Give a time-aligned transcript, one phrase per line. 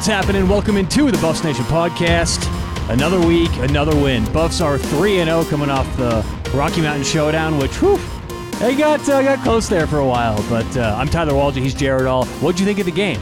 [0.00, 0.48] What's happening?
[0.48, 2.40] Welcome into the Buffs Nation podcast.
[2.88, 4.24] Another week, another win.
[4.32, 6.24] Buffs are 3 0 coming off the
[6.54, 7.98] Rocky Mountain Showdown, which, whew,
[8.60, 10.42] they got, uh, got close there for a while.
[10.48, 11.56] But uh, I'm Tyler Walger.
[11.56, 12.24] He's Jared All.
[12.24, 13.20] What'd you think of the game?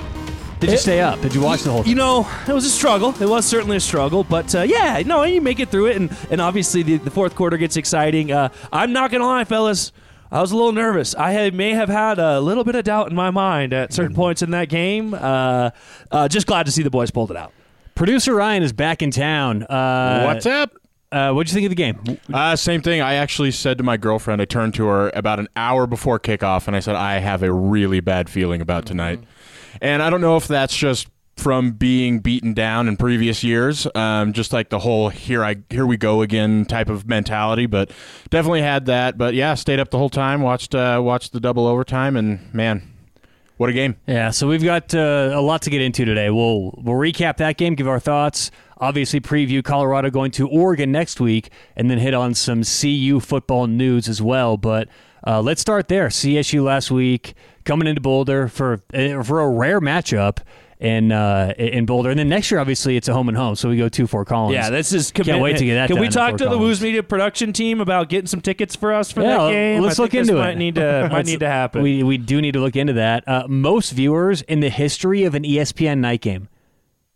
[0.60, 1.20] Did you It- stay up?
[1.20, 1.90] Did you watch the whole thing?
[1.90, 3.12] You know, it was a struggle.
[3.20, 6.16] It was certainly a struggle, but uh, yeah, no, you make it through it, and,
[6.30, 8.30] and obviously the, the fourth quarter gets exciting.
[8.30, 9.90] Uh, I'm not gonna lie, fellas.
[10.30, 11.14] I was a little nervous.
[11.14, 14.14] I had, may have had a little bit of doubt in my mind at certain
[14.14, 15.14] points in that game.
[15.14, 15.70] Uh,
[16.10, 17.52] uh, just glad to see the boys pulled it out.
[17.94, 19.62] Producer Ryan is back in town.
[19.64, 20.72] Uh, What's up?
[21.10, 22.18] Uh, what'd you think of the game?
[22.32, 23.00] Uh, same thing.
[23.00, 26.66] I actually said to my girlfriend, I turned to her about an hour before kickoff,
[26.66, 29.20] and I said, I have a really bad feeling about tonight.
[29.80, 34.32] And I don't know if that's just from being beaten down in previous years, um,
[34.32, 37.66] just like the whole "here I here we go again" type of mentality.
[37.66, 37.90] But
[38.30, 39.16] definitely had that.
[39.16, 42.82] But yeah, stayed up the whole time, watched uh, watched the double overtime, and man,
[43.56, 43.96] what a game!
[44.06, 46.30] Yeah, so we've got uh, a lot to get into today.
[46.30, 51.20] We'll we'll recap that game, give our thoughts, obviously preview Colorado going to Oregon next
[51.20, 54.56] week, and then hit on some CU football news as well.
[54.56, 54.88] But
[55.26, 56.08] uh, let's start there.
[56.08, 60.38] CSU last week coming into Boulder for uh, for a rare matchup
[60.80, 63.68] in uh, in Boulder, and then next year obviously it's a home and home, so
[63.68, 64.54] we go two Fort Collins.
[64.54, 66.44] Yeah, this is Can't commit- wait to get that Can done we talk Fort to
[66.44, 66.62] the Collins.
[66.68, 69.82] Woos Media production team about getting some tickets for us for Yeah, that game?
[69.82, 70.58] let's I look think this into might it.
[70.58, 71.82] Need to might need to happen.
[71.82, 73.26] We we do need to look into that.
[73.26, 76.48] Uh, most viewers in the history of an ESPN night game.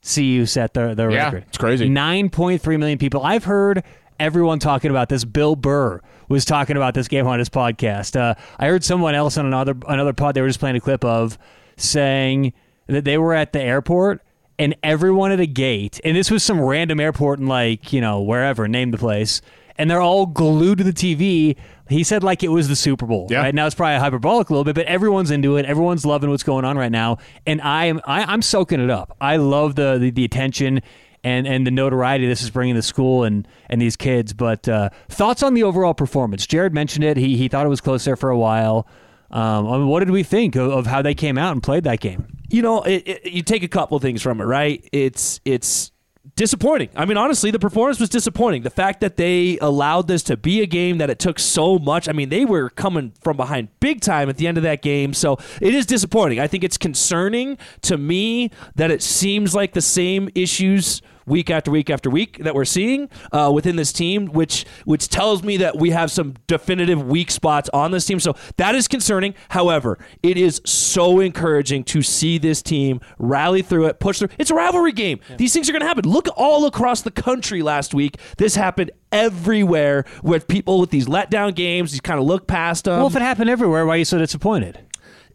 [0.05, 1.45] CU set the the Yeah, record.
[1.49, 1.89] it's crazy.
[1.89, 3.23] Nine point three million people.
[3.23, 3.85] I've heard
[4.19, 5.25] everyone talking about this.
[5.25, 8.19] Bill Burr was talking about this game on his podcast.
[8.21, 10.35] Uh, I heard someone else on another another pod.
[10.35, 11.39] They were just playing a clip of
[11.77, 12.53] saying
[12.95, 14.23] that they were at the airport
[14.59, 18.21] and everyone at a gate, and this was some random airport in like you know
[18.21, 19.43] wherever, name the place,
[19.77, 21.57] and they're all glued to the TV.
[21.89, 23.27] He said like it was the Super Bowl.
[23.31, 23.41] Yeah.
[23.41, 25.67] Right now it's probably hyperbolic a little bit, but everyone's into it.
[25.67, 29.17] Everyone's loving what's going on right now, and I am I, I'm soaking it up.
[29.21, 30.81] I love the the, the attention.
[31.25, 34.33] And, and the notoriety this is bringing the school and, and these kids.
[34.33, 36.49] But uh, thoughts on the overall performance?
[36.49, 37.17] Jared mentioned it.
[37.17, 38.89] He, he thought it was close there for a while.
[39.31, 41.85] Um, I mean, what did we think of, of how they came out and played
[41.85, 42.27] that game?
[42.53, 44.87] You know, it, it, you take a couple things from it, right?
[44.93, 45.91] It's it's
[46.37, 46.91] disappointing.
[46.95, 48.63] I mean, honestly, the performance was disappointing.
[48.63, 52.09] The fact that they allowed this to be a game that it took so much.
[52.09, 55.15] I mean, they were coming from behind big time at the end of that game,
[55.15, 56.39] so it is disappointing.
[56.41, 61.71] I think it's concerning to me that it seems like the same issues week after
[61.71, 65.77] week after week that we're seeing uh, within this team, which which tells me that
[65.79, 68.21] we have some definitive weak spots on this team.
[68.21, 69.35] So that is concerning.
[69.51, 74.29] However, it is so encouraging to see this team rally through it, push through.
[74.39, 75.21] It's a rivalry game.
[75.37, 76.09] These things are going to happen.
[76.09, 78.19] Look all across the country last week.
[78.39, 81.95] This happened everywhere with people with these letdown games.
[81.95, 84.19] You kind of look past them well, if it happened everywhere, why are you so
[84.19, 84.79] disappointed?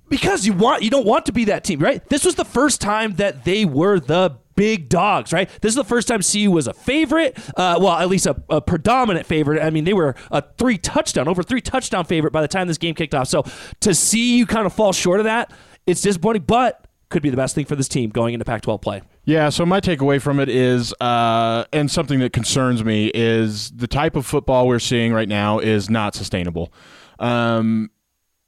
[0.10, 2.08] because you want you don't want to be that team, right?
[2.10, 5.50] This was the first time that they were the big dogs, right?
[5.62, 8.60] This is the first time CU was a favorite, uh, well, at least a, a
[8.60, 9.62] predominant favorite.
[9.64, 12.78] I mean, they were a three touchdown, over three touchdown favorite by the time this
[12.78, 13.30] game kicked off.
[13.30, 13.46] So
[13.80, 15.54] to see you kind of fall short of that,
[15.86, 19.02] it's disappointing, but could be the best thing for this team going into Pac-12 play.
[19.24, 23.88] Yeah, so my takeaway from it is, uh, and something that concerns me is the
[23.88, 26.74] type of football we're seeing right now is not sustainable.
[27.20, 27.92] Um,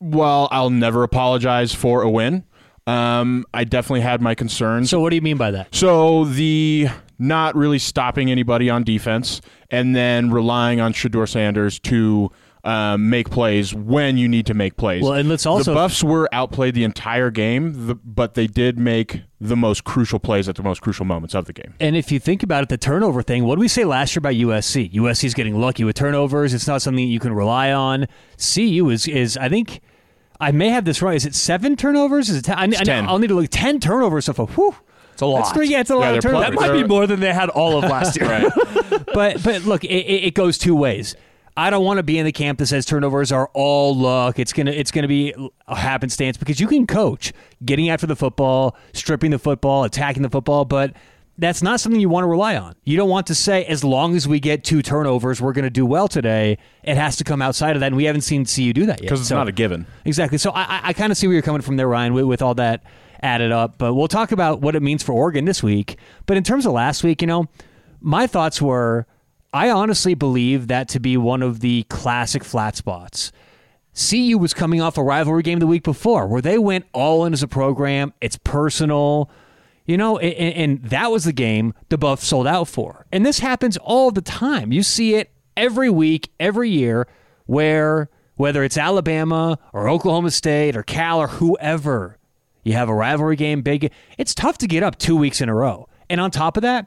[0.01, 2.45] well, I'll never apologize for a win.
[2.89, 4.89] Um, I definitely had my concerns.
[4.89, 5.75] So, what do you mean by that?
[5.75, 6.87] So the
[7.19, 12.31] not really stopping anybody on defense, and then relying on Shedeur Sanders to
[12.63, 15.03] um, make plays when you need to make plays.
[15.03, 18.79] Well, and let's also- the Buffs were outplayed the entire game, the, but they did
[18.79, 21.73] make the most crucial plays at the most crucial moments of the game.
[21.79, 24.19] And if you think about it, the turnover thing, what did we say last year
[24.19, 24.91] about USC?
[24.93, 26.53] USC is getting lucky with turnovers.
[26.53, 28.07] It's not something you can rely on.
[28.37, 29.81] CU is, is I think,
[30.39, 31.13] I may have this wrong.
[31.13, 32.29] Is it seven turnovers?
[32.29, 32.57] Is it ten?
[32.57, 33.07] I, I, 10.
[33.07, 33.49] I'll need to look.
[33.49, 34.47] 10 turnovers so far.
[34.47, 34.75] Whew.
[35.13, 35.39] It's a lot.
[35.39, 36.49] That's three, yeah, it's a lot of turnovers.
[36.49, 38.49] that might be more than they had all of last year.
[39.13, 41.15] but but look, it, it it goes two ways.
[41.57, 44.39] I don't want to be in the camp that says turnovers are all luck.
[44.39, 45.33] It's gonna it's gonna be
[45.67, 47.33] a happenstance because you can coach
[47.65, 50.93] getting after the football, stripping the football, attacking the football, but
[51.39, 52.75] that's not something you want to rely on.
[52.83, 55.69] You don't want to say as long as we get two turnovers, we're going to
[55.69, 56.57] do well today.
[56.83, 59.01] It has to come outside of that, and we haven't seen CU do that yet.
[59.03, 59.87] Because it's So- not a given.
[60.05, 60.37] Exactly.
[60.37, 62.41] So I, I, I kind of see where you're coming from there, Ryan, with, with
[62.41, 62.83] all that
[63.21, 63.77] added up.
[63.77, 65.97] But we'll talk about what it means for Oregon this week.
[66.25, 67.47] But in terms of last week, you know,
[68.01, 69.05] my thoughts were
[69.53, 73.31] I honestly believe that to be one of the classic flat spots.
[74.09, 77.33] CU was coming off a rivalry game the week before where they went all in
[77.33, 78.13] as a program.
[78.21, 79.29] It's personal.
[79.89, 83.07] You know, and, and that was the game the Buffs sold out for.
[83.11, 84.71] And this happens all the time.
[84.71, 87.07] You see it every week, every year,
[87.47, 92.19] where whether it's Alabama or Oklahoma State or Cal or whoever,
[92.63, 93.91] You have a rivalry game, big.
[94.19, 95.89] It's tough to get up two weeks in a row.
[96.07, 96.85] And on top of that,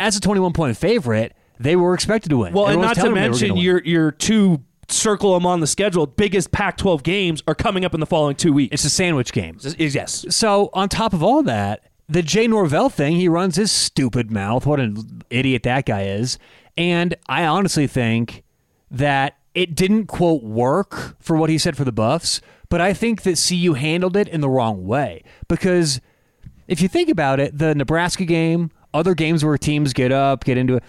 [0.00, 2.54] as a 21 point favorite, they were expected to win.
[2.54, 5.60] Well, and not to telling them they were mention your your two circle them on
[5.60, 8.72] the schedule biggest Pac-12 games are coming up in the following two weeks.
[8.72, 9.58] It's a sandwich game.
[9.76, 10.24] yes.
[10.30, 14.66] So on top of all that, the Jay Norvell thing, he runs his stupid mouth.
[14.66, 16.38] What an idiot that guy is.
[16.76, 18.44] And I honestly think
[18.90, 23.22] that it didn't quote work for what he said for the Buffs, but I think
[23.22, 26.00] that CU handled it in the wrong way because
[26.68, 30.58] if you think about it, the Nebraska game, other games where teams get up, get
[30.58, 30.84] into it,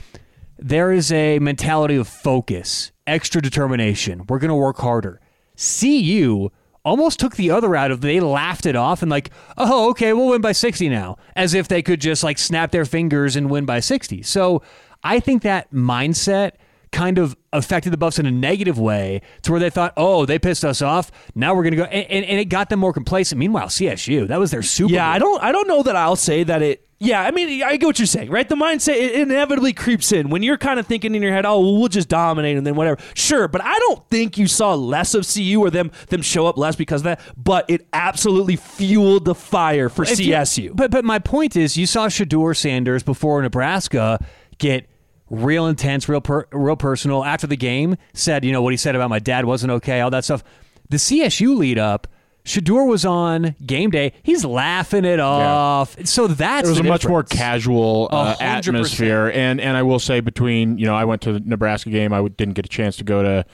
[0.57, 4.25] there is a mentality of focus, extra determination.
[4.27, 5.19] We're going to work harder.
[5.55, 6.49] CU
[6.83, 10.27] almost took the other out of they laughed it off and like, "Oh, okay, we'll
[10.29, 13.65] win by 60 now." As if they could just like snap their fingers and win
[13.65, 14.21] by 60.
[14.23, 14.61] So,
[15.03, 16.51] I think that mindset
[16.91, 20.39] kind of affected the Buffs in a negative way to where they thought, "Oh, they
[20.39, 21.11] pissed us off.
[21.35, 23.39] Now we're going to go." And, and, and it got them more complacent.
[23.39, 25.15] Meanwhile, CSU, that was their super Yeah, Bowl.
[25.15, 27.85] I don't I don't know that I'll say that it yeah, I mean, I get
[27.85, 28.47] what you're saying, right?
[28.47, 31.59] The mindset it inevitably creeps in when you're kind of thinking in your head, "Oh,
[31.59, 35.13] well, we'll just dominate and then whatever." Sure, but I don't think you saw less
[35.13, 37.19] of CU or them them show up less because of that.
[37.35, 40.71] But it absolutely fueled the fire for If you- CSU.
[40.75, 44.23] but but my point is, you saw Shedeur Sanders before Nebraska
[44.57, 44.87] get
[45.29, 47.97] real intense, real per, real personal after the game.
[48.13, 50.43] Said, you know what he said about my dad wasn't okay, all that stuff.
[50.89, 52.07] The CSU lead up.
[52.45, 54.11] Shedeur was on game day.
[54.21, 55.95] He's laughing it off.
[56.05, 60.19] So that's It was a much more casual uh, atmosphere, and and I will say
[60.19, 62.97] between you know I went to the Nebraska game, I w- didn't get a chance
[62.97, 63.45] to go to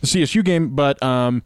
[0.00, 1.42] the CSU game, but um,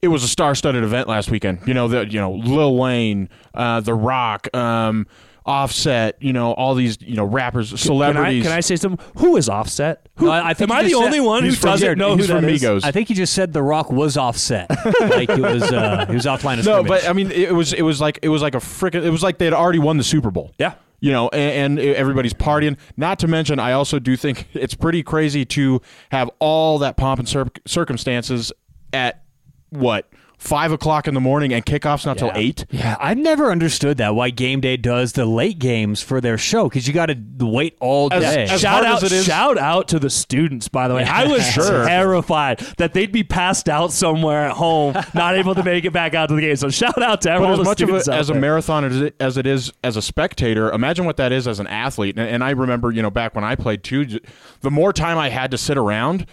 [0.00, 1.60] it was a star-studded event last weekend.
[1.66, 5.06] You know the you know Lil Wayne, uh, The Rock, um,
[5.46, 8.42] Offset, you know all these you know rappers, Can I, celebrities.
[8.44, 9.04] can I say something?
[9.18, 10.08] Who is Offset?
[10.16, 11.86] Who, No, I- I think am I the just said- only one who He's doesn't
[11.86, 11.94] here.
[11.94, 12.62] know He's who that from is?
[12.62, 12.80] Migos.
[12.84, 14.70] I think he just said The Rock was offset,
[15.00, 16.58] like it was uh, he was offline.
[16.60, 16.88] of no, scrimmage.
[16.88, 19.22] but I mean it was it was like it was like a frickin' it was
[19.22, 20.52] like they had already won the Super Bowl.
[20.58, 20.74] Yeah.
[21.00, 22.78] You know, and, and everybody's partying.
[22.96, 27.18] Not to mention, I also do think it's pretty crazy to have all that pomp
[27.18, 28.50] and cir- circumstances
[28.94, 29.22] at
[29.68, 30.08] what
[30.44, 32.66] five o'clock in the morning and kickoffs not till eight.
[32.70, 36.68] Yeah, I've never understood that why game day does the late games for their show
[36.68, 38.42] because you got to wait all As- day.
[38.44, 40.68] as shout out, shout out to the students.
[40.68, 41.84] By the way, I was Sure.
[41.86, 46.14] terrified that they'd be passed out somewhere at home, not able to make it back
[46.14, 46.56] out to the game.
[46.56, 49.00] So shout out to But all as the much of out as a marathon as
[49.00, 52.18] it, as it is as a spectator, imagine what that is as an athlete.
[52.18, 54.20] And, and I remember, you know, back when I played too,
[54.60, 56.26] the more time I had to sit around,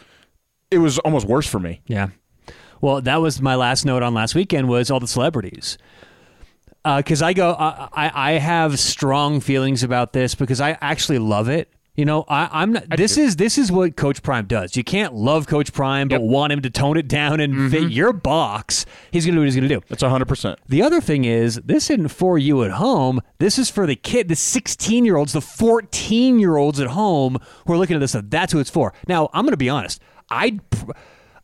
[0.69, 1.81] it was almost worse for me.
[1.87, 2.09] Yeah.
[2.81, 5.77] Well, that was my last note on last weekend was all the celebrities.
[6.83, 11.19] Uh, because I go, I, I I have strong feelings about this because I actually
[11.19, 11.71] love it.
[11.93, 12.85] You know, I, I'm not.
[12.89, 14.75] This is this is what Coach Prime does.
[14.75, 17.69] You can't love Coach Prime but want him to tone it down and mm-hmm.
[17.69, 18.85] fit your box.
[19.11, 19.81] He's gonna do what he's gonna do.
[19.89, 20.57] That's hundred percent.
[20.67, 23.21] The other thing is, this isn't for you at home.
[23.39, 27.37] This is for the kid, the 16 year olds, the 14 year olds at home
[27.67, 28.25] who are looking at this stuff.
[28.29, 28.93] That's who it's for.
[29.07, 30.01] Now, I'm going to be honest.
[30.31, 30.59] I,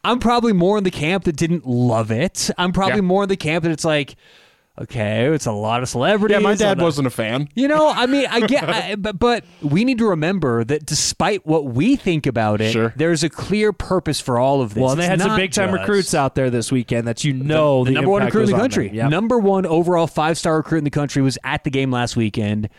[0.08, 2.50] I'm probably more in the camp that didn't love it.
[2.58, 3.02] I'm probably Yeah.
[3.02, 4.16] more in the camp that it's like,
[4.80, 6.36] okay, it's a lot of celebrities.
[6.36, 7.50] Yeah, my dad wasn't a fan.
[7.56, 11.46] you know, I mean, I get, I, but but we need to remember that despite
[11.46, 12.94] what we think about it, Sure.
[12.96, 14.82] there's a clear purpose for all of this.
[14.82, 17.84] well, and they had some big time recruits out there this weekend that you know
[17.84, 18.90] the, the, number one recruit in the country.
[18.94, 19.10] Yep.
[19.10, 22.70] Number one overall five star recruit in the country was at the game last weekend.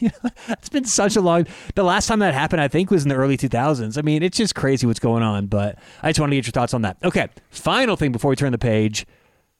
[0.00, 1.46] You know, it's been such a long.
[1.76, 3.96] The last time that happened, I think, was in the early 2000s.
[3.96, 5.46] I mean, it's just crazy what's going on.
[5.46, 6.96] But I just wanted to get your thoughts on that.
[7.04, 9.06] Okay, final thing before we turn the page: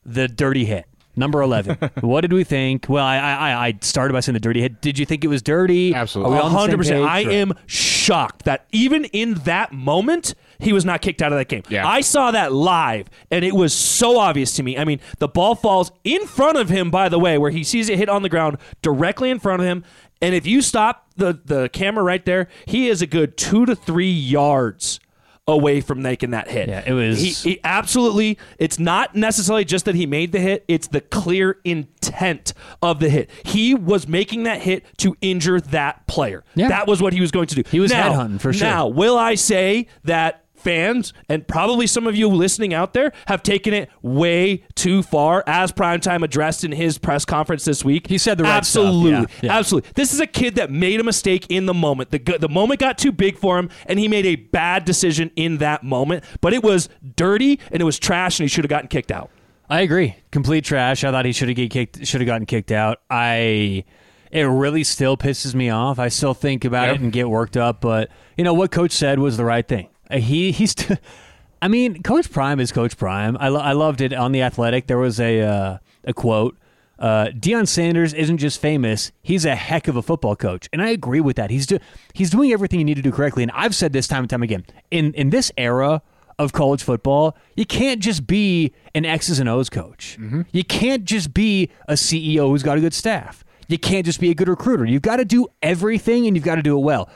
[0.05, 0.87] the dirty hit.
[1.17, 1.77] Number eleven.
[2.01, 2.87] what did we think?
[2.89, 4.81] Well, I, I I started by saying the dirty hit.
[4.83, 5.95] Did you think it was dirty?
[5.95, 6.37] Absolutely.
[6.37, 7.05] Are we on the same hundred percent.
[7.05, 11.39] I Or- am shocked that even in that moment he was not kicked out of
[11.39, 11.63] that game.
[11.69, 11.87] Yeah.
[11.87, 14.79] I saw that live, and it was so obvious to me.
[14.79, 17.89] I mean, the ball falls in front of him, by the way, where he sees
[17.89, 19.85] it hit on the ground directly in front of him.
[20.23, 23.75] And if you stop the the camera right there, he is a good two to
[23.75, 25.01] three yards
[25.49, 26.69] away from making that hit.
[26.69, 28.39] Yeah, it was- He, he absolutely.
[28.59, 33.09] It's not necessarily just that he made the hit; it's the clear intent of the
[33.09, 33.31] hit.
[33.45, 36.45] He was making that hit to injure that player.
[36.55, 36.69] Yeah.
[36.69, 37.63] That was what he was going to do.
[37.71, 38.67] He was now, headhunting, for sure.
[38.69, 43.43] Now, will I say that fans and probably some of you listening out there have
[43.43, 48.09] taken it way too far, as Primetime addressed in his press conference this week?
[48.09, 49.57] He said the right stuff, absolutely, yeah, yeah.
[49.59, 49.91] absolutely.
[49.95, 52.11] This is a kid that made a mistake in the moment.
[52.11, 55.59] The the moment got too big for him, and he made a bad decision in
[55.59, 56.25] that moment.
[56.41, 59.31] But it was dirty and it was trash, and he should have gotten kicked out.
[59.71, 60.17] I agree.
[60.33, 61.05] Complete trash.
[61.05, 62.07] I thought he should have get kicked.
[62.07, 63.01] Should have gotten kicked out.
[63.09, 63.85] I.
[64.33, 66.01] It really still pisses me off.
[66.01, 66.97] I still think about Yep.
[66.97, 67.81] it and get worked up.
[67.81, 69.89] But you know what Coach said was the right thing.
[70.11, 70.75] Uh, He he's.
[70.75, 70.97] T-
[71.63, 73.37] I mean, Coach Prime is Coach Prime.
[73.41, 74.87] I, lo- I loved it on the Athletic.
[74.89, 76.57] There was a uh, a quote
[76.99, 80.91] Uh, Deion Sanders isn't just famous; he's a heck of a football coach, and I
[80.91, 81.51] agree with that.
[81.51, 81.79] He's do-
[82.13, 84.43] he's doing everything you need to do correctly, and I've said this time and time
[84.43, 84.65] again.
[84.91, 86.03] In in this era
[86.39, 90.19] of college football, you can't just be an X's and O's coach.
[90.53, 93.43] You can't just be a CEO who's got a good staff.
[93.69, 94.85] You can't just be a good recruiter.
[94.85, 97.09] You've got to do everything, and you've got to do it well.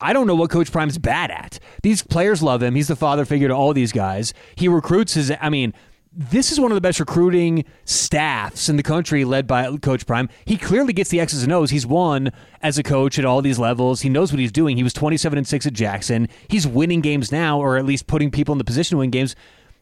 [0.00, 1.58] I don't know what Coach Prime's bad at.
[1.82, 2.74] These players love him.
[2.74, 4.34] He's the father figure to all these guys.
[4.56, 5.32] He recruits his.
[5.40, 5.72] I mean,
[6.16, 10.28] this is one of the best recruiting staffs in the country, led by Coach Prime.
[10.44, 11.70] He clearly gets the X's and O's.
[11.70, 12.30] He's won
[12.62, 14.02] as a coach at all these levels.
[14.02, 14.76] He knows what he's doing.
[14.76, 16.28] He was 27 and six at Jackson.
[16.48, 19.34] He's winning games now, or at least putting people in the position to win games.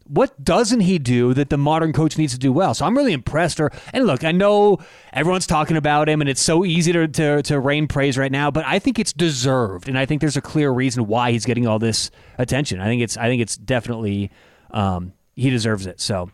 [0.07, 2.75] What doesn't he do that the modern coach needs to do well?
[2.75, 3.61] So I'm really impressed.
[3.61, 4.79] Or and look, I know
[5.13, 8.51] everyone's talking about him, and it's so easy to, to to rain praise right now,
[8.51, 11.67] but I think it's deserved, and I think there's a clear reason why he's getting
[11.67, 12.81] all this attention.
[12.81, 14.31] I think it's I think it's definitely
[14.71, 16.01] um, he deserves it.
[16.01, 16.31] So.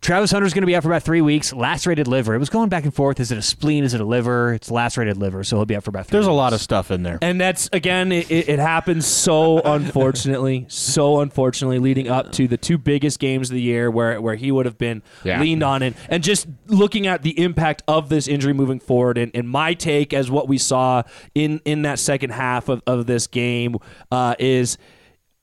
[0.00, 1.52] Travis Hunter's going to be out for about three weeks.
[1.52, 2.34] Lacerated liver.
[2.34, 3.20] It was going back and forth.
[3.20, 3.84] Is it a spleen?
[3.84, 4.54] Is it a liver?
[4.54, 6.90] It's lacerated liver, so he'll be out for about three There's a lot of stuff
[6.90, 7.18] in there.
[7.20, 12.56] And that's again, it, it it happens so unfortunately, so unfortunately, leading up to the
[12.56, 15.38] two biggest games of the year, where where he would have been Yeah.
[15.38, 19.30] leaned on, and and just looking at the impact of this injury moving forward, and,
[19.34, 21.02] and my take as what we saw
[21.34, 23.76] in in that second half of, of this game
[24.10, 24.78] uh, is.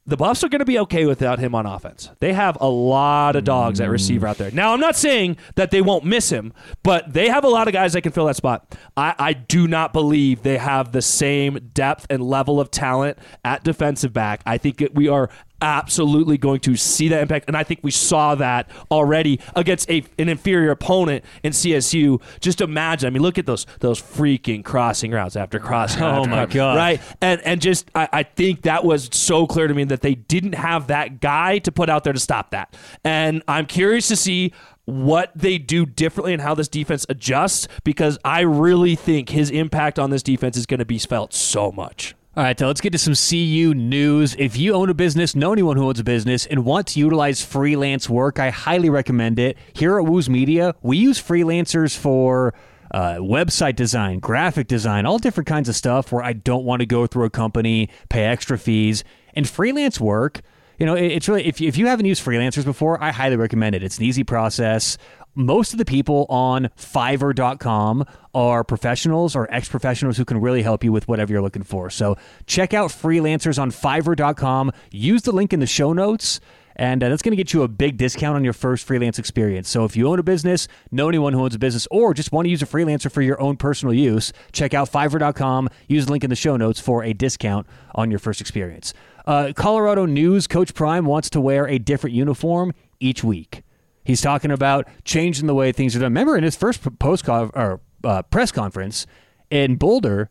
[0.07, 2.11] The Buffs are going to be okay without him on offense.
[2.19, 4.51] They have a lot of dogs at receiver out there.
[4.51, 7.73] Now, I'm not saying that they won't miss him, but they have a lot of
[7.73, 8.77] guys that can fill that spot.
[8.95, 13.65] I, I do not believe they have the same depth and level of talent at
[13.65, 14.41] defensive back.
[14.45, 15.29] I think we are
[15.61, 20.03] absolutely going to see that impact, and I think we saw that already against a,
[20.17, 22.21] an inferior opponent in CSU.
[22.39, 23.07] Just imagine.
[23.07, 26.03] I mean, look at those those freaking crossing routes after crossing.
[26.03, 26.77] Oh after my God.
[26.77, 30.15] Right, and and just I, I think that was so clear to me that they
[30.15, 32.75] didn't have that guy to put out there to stop that.
[33.03, 34.53] And I'm curious to see
[34.85, 39.99] what they do differently and how this defense adjusts because I really think his impact
[39.99, 42.15] on this defense is going to be felt so much.
[42.37, 44.35] All right, so let's get to some CU news.
[44.37, 47.43] If you own a business, know anyone who owns a business, and want to utilize
[47.43, 49.57] freelance work, I highly recommend it.
[49.73, 52.53] Here at Woos Media, we use freelancers for
[52.91, 56.85] uh, website design, graphic design, all different kinds of stuff where I don't want to
[56.85, 59.03] go through a company, pay extra fees.
[59.33, 60.41] And freelance work,
[60.77, 63.81] you know, it's really, if if you haven't used freelancers before, I highly recommend it.
[63.81, 64.99] It's an easy process
[65.37, 70.91] most of the people on fiverr.com are professionals or ex-professionals who can really help you
[70.91, 71.89] with whatever you're looking for.
[71.89, 72.17] So
[72.47, 76.39] check out freelancers on fiverr.com use the link in the show notes
[76.75, 79.67] and uh, that's going to get you a big discount on your first freelance experience.
[79.69, 82.45] So if you own a business know anyone who owns a business or just want
[82.45, 86.23] to use a freelancer for your own personal use check out fiverr.com use the link
[86.23, 88.93] in the show notes for a discount on your first experience.
[89.25, 93.63] Uh, colorado news coach prime wants to wear a different uniform each week
[94.07, 96.13] He's talking about changing the way things are done.
[96.13, 99.05] Remember in his first post or uh, press conference
[99.51, 100.29] in Boulder,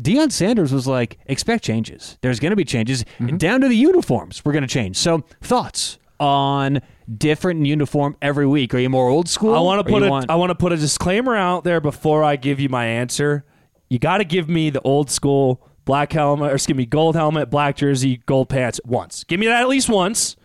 [0.00, 2.16] Deion Sanders was like, "Expect changes.
[2.22, 3.04] There's going to be changes
[3.36, 4.42] down to the uniforms.
[4.46, 6.80] We're going to change." So, thoughts on
[7.18, 8.72] different uniform every week?
[8.72, 9.54] Are you more old school?
[9.54, 12.24] I want to put a, want- I want to put a disclaimer out there before
[12.24, 13.44] I give you my answer.
[13.90, 17.50] You got to give me the old school black helmet, or excuse me, gold helmet,
[17.50, 19.22] black jersey, gold pants once.
[19.24, 20.35] Give me that at least once.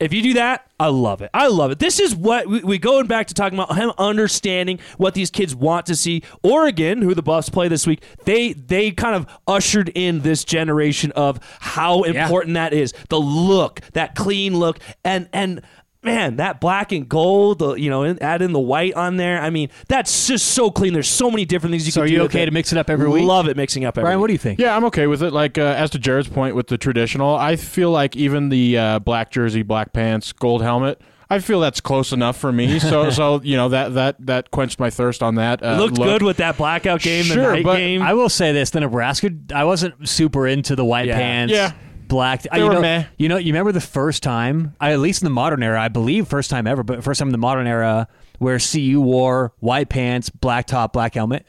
[0.00, 1.30] If you do that, I love it.
[1.34, 1.80] I love it.
[1.80, 5.56] This is what we, we going back to talking about him understanding what these kids
[5.56, 6.22] want to see.
[6.44, 11.10] Oregon, who the Buffs play this week, they they kind of ushered in this generation
[11.12, 12.94] of how important that is.
[13.08, 15.62] The look, that clean look, and and
[16.02, 19.40] man, that black and gold, the, you know, and add in the white on there.
[19.40, 20.92] I mean, that's just so clean.
[20.92, 22.12] There's so many different things you So can are do.
[22.14, 22.46] you with okay it.
[22.46, 23.24] to mix it up every week?
[23.24, 24.20] Love it mixing up every Brian, week.
[24.22, 24.58] what do you think?
[24.60, 25.32] Yeah, I'm okay with it.
[25.32, 28.98] Like uh, as to Jared's point with the traditional, I feel like even the uh,
[29.00, 31.00] black jersey, black pants, gold helmet.
[31.30, 32.78] I feel that's close enough for me.
[32.78, 35.62] So, so you know that that that quenched my thirst on that.
[35.62, 36.06] Uh, looked look.
[36.08, 38.00] good with that blackout game, the Sure, night but game.
[38.00, 41.18] I will say this: the Nebraska, I wasn't super into the white Yeah.
[41.18, 41.52] pants.
[41.52, 41.72] Yeah.
[42.08, 42.42] Black.
[42.42, 43.04] They you were know, meh.
[43.18, 45.88] You know, you remember the first time, I, at least in the modern era, I
[45.88, 49.88] believe first time ever, but first time in the modern era where CU wore white
[49.88, 51.46] pants, black top, black helmet.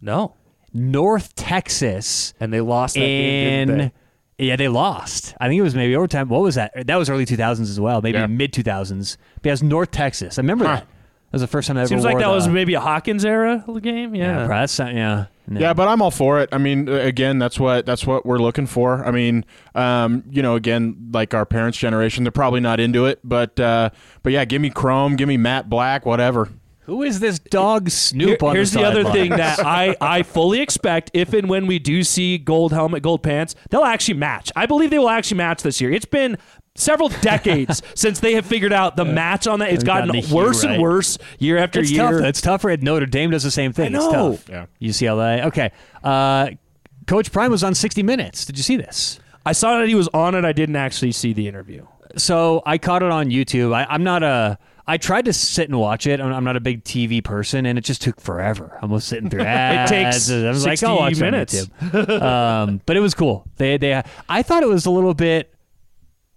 [0.00, 0.34] no.
[0.74, 3.78] North Texas And they lost that in.
[3.78, 3.92] they?
[4.36, 5.34] Yeah, they lost.
[5.40, 6.28] I think it was maybe overtime.
[6.28, 6.86] What was that?
[6.86, 8.26] That was early 2000s as well, maybe Yeah.
[8.26, 9.16] mid 2000s.
[9.42, 10.38] Because North Texas.
[10.38, 10.74] I remember Huh.
[10.76, 10.86] that.
[11.30, 12.80] That was the first time I ever Seems like wore that the- was maybe a
[12.80, 14.14] Hawkins era game.
[14.14, 14.34] Yeah, Yeah.
[14.46, 14.56] probably.
[14.56, 15.24] That's not- yeah.
[15.50, 15.60] No.
[15.60, 16.48] Yeah, but I'm all for it.
[16.52, 19.02] I mean, uh, again, that's what that's what we're looking for.
[19.06, 23.18] I mean, um, you know, again, like our parents' generation, they're probably not into it,
[23.24, 23.88] but uh,
[24.22, 26.50] but yeah, give me chrome, give me matte black, whatever.
[26.82, 29.28] Who is this dog Snoop Here- on here's the the, other sideline?
[29.28, 33.22] thing that I, I fully expect if and when we do see gold helmet, gold
[33.22, 34.50] pants, they'll actually match.
[34.56, 35.90] I believe they will actually match this year.
[35.92, 36.38] It's been
[36.78, 39.70] several decades since they have figured out the match on that.
[39.72, 40.74] It's gotten gotten the hue worse right.
[40.74, 42.10] and worse year after It's year.
[42.10, 42.22] tough.
[42.22, 43.94] It's tougher at Notre Dame does the same thing.
[43.94, 44.32] I It's know.
[44.32, 44.48] tough.
[44.48, 44.66] Yeah.
[44.80, 45.44] UCLA.
[45.46, 45.72] Okay.
[46.02, 46.50] Uh,
[47.06, 48.44] Coach Prime was on 60 Minutes.
[48.44, 49.18] Did you see this?
[49.44, 50.44] I saw that he was on it.
[50.44, 51.86] I didn't actually see the interview.
[52.16, 53.74] So I caught it on YouTube.
[53.74, 54.58] I, I'm not a.
[54.86, 56.18] I tried to sit and watch it.
[56.20, 58.78] I'm, I'm not a big TV person, and it just took forever.
[58.80, 59.90] I'm just sitting through ads.
[59.92, 61.68] It takes I was like, 60 I'll watch it on minutes.
[62.22, 63.46] Um, but it was cool.
[63.56, 64.02] They they.
[64.28, 65.54] I thought it was a little bit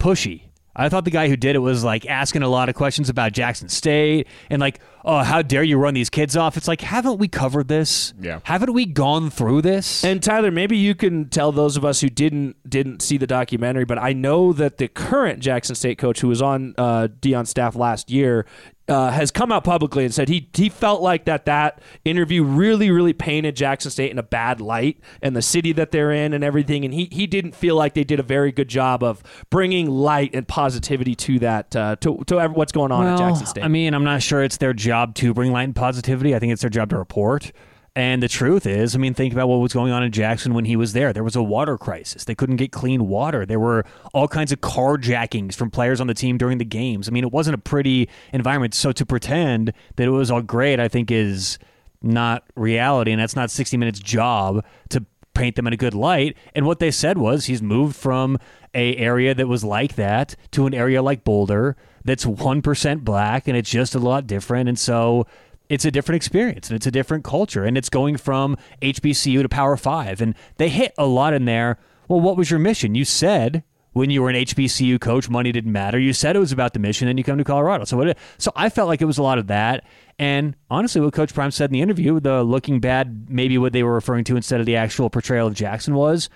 [0.01, 0.41] pushy.
[0.73, 3.33] I thought the guy who did it was like asking a lot of questions about
[3.33, 6.55] Jackson State and like, oh, how dare you run these kids off?
[6.55, 8.13] It's like, haven't we covered this?
[8.19, 8.39] Yeah.
[8.43, 10.03] Haven't we gone through this?
[10.05, 13.83] And Tyler, maybe you can tell those of us who didn't didn't see the documentary,
[13.83, 17.75] but I know that the current Jackson State coach, who was on uh, Deion's staff
[17.75, 18.45] last year,
[18.91, 22.91] uh, has come out publicly and said he he felt like that that interview really
[22.91, 26.43] really painted Jackson State in a bad light and the city that they're in and
[26.43, 29.89] everything, and he he didn't feel like they did a very good job of bringing
[29.89, 33.63] light and positivity to that uh, to to what's going on at Jackson State.
[33.63, 36.35] I mean, I'm not sure it's their job to bring light and positivity.
[36.35, 37.51] I think it's their job to report.
[37.93, 40.63] And the truth is, I mean, think about what was going on in Jackson when
[40.63, 41.11] he was there.
[41.11, 42.23] There was a water crisis.
[42.23, 43.45] They couldn't get clean water.
[43.45, 43.83] There were
[44.13, 47.09] all kinds of carjackings from players on the team during the games.
[47.09, 48.73] I mean, it wasn't a pretty environment.
[48.73, 51.59] So to pretend that it was all great, I think, is
[52.01, 53.11] not reality.
[53.11, 56.37] And that's not 60 Minutes' job to paint them in a good light.
[56.55, 58.37] And what they said was he's moved from
[58.73, 63.57] a area that was like that to an area like Boulder that's 1% black and
[63.57, 64.69] it's just a lot different.
[64.69, 65.27] And so
[65.71, 69.47] it's a different experience and it's a different culture and it's going from HBCU to
[69.47, 71.79] Power 5 and they hit a lot in there.
[72.09, 72.93] Well, what was your mission?
[72.93, 73.63] You said
[73.93, 75.97] when you were an HBCU coach, money didn't matter.
[75.97, 77.85] You said it was about the mission, and you come to Colorado.
[77.85, 78.17] So, what?
[78.37, 79.85] So I felt like it was a lot of that.
[80.19, 83.83] And honestly, what Coach Prime said in the interview, the looking bad, maybe what they
[83.83, 86.29] were referring to instead of the actual portrayal of Jackson was,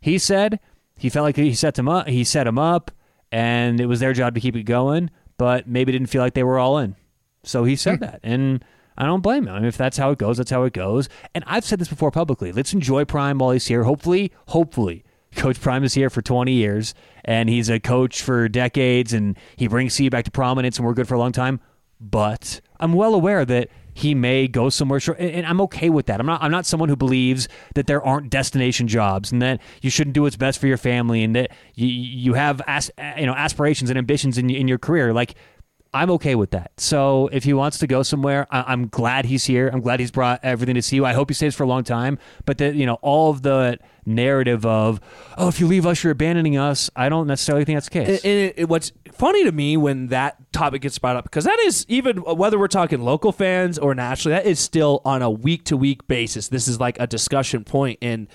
[0.00, 0.60] he said
[0.96, 2.08] he felt like he set him up.
[2.08, 2.90] He set him up,
[3.30, 5.10] and it was their job to keep it going.
[5.38, 6.96] But maybe didn't feel like they were all in.
[7.42, 8.04] So he said hmm.
[8.04, 8.64] that, and
[8.96, 9.54] I don't blame him.
[9.54, 11.08] I mean, if that's how it goes, that's how it goes.
[11.34, 12.52] And I've said this before publicly.
[12.52, 13.84] Let's enjoy Prime while he's here.
[13.84, 15.04] Hopefully, hopefully,
[15.36, 19.66] Coach Prime is here for 20 years, and he's a coach for decades, and he
[19.66, 21.60] brings CU back to prominence, and we're good for a long time.
[22.00, 26.18] But I'm well aware that he may go somewhere short, and I'm okay with that.
[26.20, 26.42] I'm not.
[26.42, 30.22] I'm not someone who believes that there aren't destination jobs, and that you shouldn't do
[30.22, 33.98] what's best for your family, and that you you have as, you know aspirations and
[33.98, 35.12] ambitions in in your career.
[35.12, 35.34] Like
[35.94, 36.72] I'm okay with that.
[36.78, 39.68] So if he wants to go somewhere, I- I'm glad he's here.
[39.68, 41.04] I'm glad he's brought everything to CU.
[41.04, 42.18] I hope he stays for a long time.
[42.46, 45.00] But the you know all of the narrative of
[45.38, 46.90] oh if you leave us you're abandoning us.
[46.96, 48.24] I don't necessarily think that's the case.
[48.24, 51.58] And it, it- what's funny to me when that topic gets brought up, because that
[51.60, 55.30] is even uh, whether we're talking local fans or nationally, that is still on a
[55.30, 56.48] week to week basis.
[56.48, 57.98] This is like a discussion point.
[58.02, 58.26] And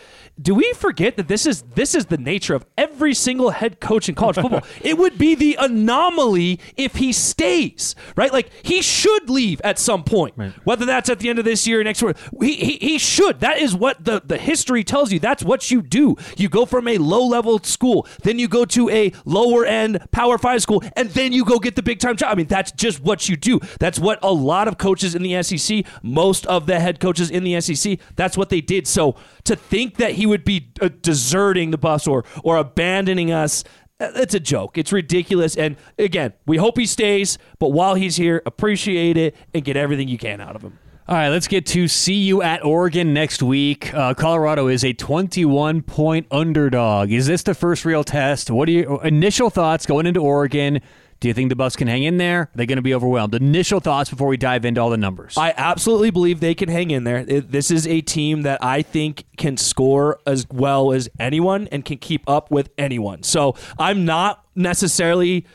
[0.42, 4.08] do we forget that this is this is the nature of every single head coach
[4.10, 4.62] in college football?
[4.82, 8.32] it would be the anomaly if he stays, right?
[8.32, 11.82] Like he should leave at some point, whether that's at the end of this year
[11.82, 12.14] or next year.
[12.42, 13.40] He, he, he should.
[13.40, 15.20] That is what the, the history tells you.
[15.20, 16.16] That's what you do.
[16.38, 20.38] You go from a low level school, then you go to a lower end Power
[20.38, 22.32] Five school, and then you go get the big time job.
[22.32, 23.60] I mean, that's just what you do.
[23.80, 27.44] That's what a lot of coaches in the SEC, most of the head coaches in
[27.44, 28.88] the SEC, that's what they did.
[28.88, 29.16] So
[29.46, 33.64] to think that he would be uh, deserting the bus or or abandoning us.
[34.00, 34.78] uh, It's a joke.
[34.78, 35.56] It's ridiculous.
[35.58, 40.08] And again, we hope he stays, but while he's here, appreciate it and get everything
[40.08, 40.78] you can out of him.
[41.10, 43.94] All right, let's get to CU at Oregon next week.
[43.94, 47.14] Uh, Colorado is a 21 point underdog.
[47.14, 48.52] Is this the first real test?
[48.52, 50.82] What are your initial thoughts going into Oregon?
[51.22, 52.42] Do you think the Bucks can hang in there?
[52.42, 53.34] Are they going to be overwhelmed?
[53.36, 55.38] Initial thoughts before we dive into all the numbers.
[55.38, 57.24] I absolutely believe they can hang in there.
[57.24, 62.00] This is a team that I think can score as well as anyone and can
[62.00, 63.24] keep up with anyone.
[63.24, 65.46] So I'm not necessarily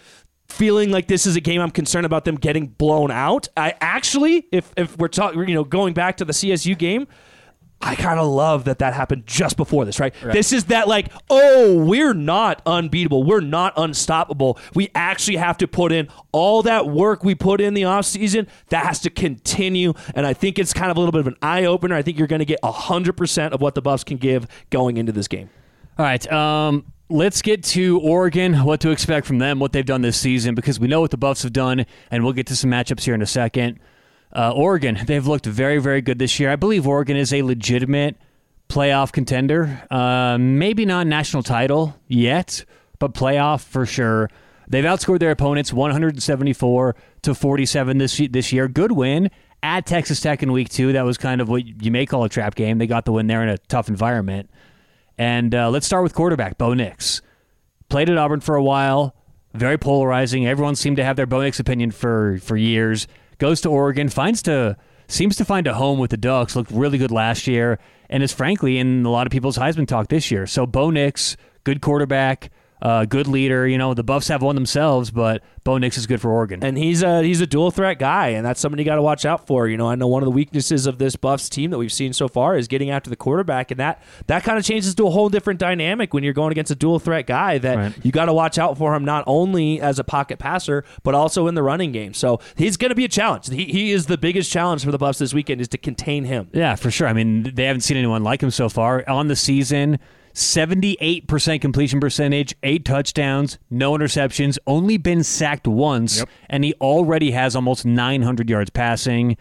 [0.52, 3.48] feeling like this is a game I'm concerned about them getting blown out.
[3.56, 7.06] I actually, if if we're talking, you know, going back to the CSU game.
[7.84, 10.14] I kind of love that that happened just before this, right?
[10.22, 13.24] This is that like, oh, we're not unbeatable.
[13.24, 14.60] We're not unstoppable.
[14.72, 18.46] We actually have to put in all that work we put in the offseason.
[18.68, 19.94] That has to continue.
[20.14, 21.96] And I think it's kind of a little bit of an eye opener.
[21.96, 25.10] I think you're going to get 100% of what the Buffs can give going into
[25.10, 25.50] this game.
[25.98, 26.32] All right.
[26.32, 30.54] Um, let's get to Oregon, what to expect from them, what they've done this season,
[30.54, 33.14] because we know what the Buffs have done, and we'll get to some matchups here
[33.14, 33.78] in a second.
[34.34, 36.50] Uh, Oregon, they've looked very, very good this year.
[36.50, 38.16] I believe Oregon is a legitimate
[38.68, 39.82] playoff contender.
[39.90, 42.64] Uh, maybe not national title yet,
[42.98, 44.30] but playoff for sure.
[44.68, 48.68] They've outscored their opponents 174 to 47 this this year.
[48.68, 49.30] Good win
[49.62, 50.92] at Texas Tech in week two.
[50.94, 52.78] That was kind of what you may call a trap game.
[52.78, 54.48] They got the win there in a tough environment.
[55.18, 57.22] And uh, let's start with quarterback Bo Nix.
[57.88, 59.14] Played at Auburn for a while,
[59.55, 60.46] very polarizing.
[60.46, 63.07] Everyone seemed to have their Bo Nix opinion for for years.
[63.38, 64.77] Goes to Oregon, finds to
[65.09, 66.57] seems to find a home with the Ducks.
[66.57, 70.09] Looked really good last year, and is frankly in a lot of people's Heisman talk
[70.09, 70.46] this year.
[70.46, 72.51] So Bo Nix, good quarterback
[72.83, 73.66] uh, good leader.
[73.66, 76.62] You know, the Buffs have one themselves, but Bo Nix is good for Oregon.
[76.64, 79.25] And he's a he's a dual threat guy, and that's somebody you got to watch
[79.25, 79.68] out for.
[79.68, 82.12] You know, I know one of the weaknesses of this Buffs team that we've seen
[82.12, 85.11] so far is getting after the quarterback, and that that kind of changes to a
[85.11, 88.05] whole different dynamic when you're going against a dual threat guy that right.
[88.05, 91.47] you got to watch out for him not only as a pocket passer but also
[91.47, 92.12] in the running game.
[92.12, 93.49] So he's going to be a challenge.
[93.49, 96.49] He, he is the biggest challenge for the Buffs this weekend is to contain him.
[96.53, 97.07] Yeah, for sure.
[97.07, 100.01] I mean, they haven't seen anyone like him so far on the season.
[100.35, 106.29] 78% completion percentage, eight touchdowns, no interceptions, only been sacked once, yep.
[106.49, 109.37] and he already has almost 900 yards passing.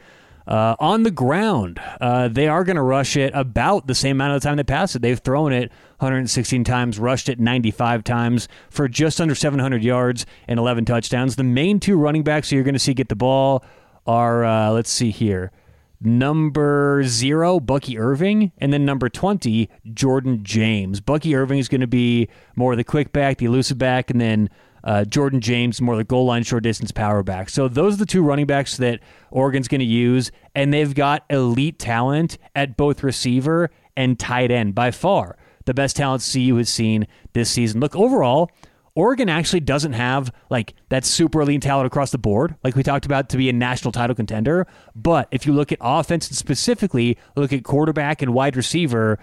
[0.48, 4.36] Uh, on the ground, uh, they are going to rush it about the same amount
[4.36, 5.02] of the time they pass it.
[5.02, 10.60] They've thrown it 116 times, rushed it 95 times for just under 700 yards and
[10.60, 11.36] 11 touchdowns.
[11.36, 13.64] The main two running backs who you're going to see get the ball
[14.06, 15.52] are, uh, let's see here
[16.02, 21.00] number zero, Bucky Irving, and then number 20, Jordan James.
[21.00, 24.20] Bucky Irving is going to be more of the quick back, the elusive back, and
[24.20, 24.50] then
[24.84, 27.50] uh, Jordan James, more the goal line, short distance power back.
[27.50, 31.24] So those are the two running backs that Oregon's going to use, and they've got
[31.30, 35.38] elite talent at both receiver and tight end by far.
[35.66, 37.80] The best talent CU has seen this season.
[37.80, 38.50] Look, overall,
[38.96, 43.06] Oregon actually doesn't have like that super elite talent across the board, like we talked
[43.06, 44.68] about, to be a national title contender.
[44.96, 49.18] But if you look at offense and specifically look at quarterback and wide receiver,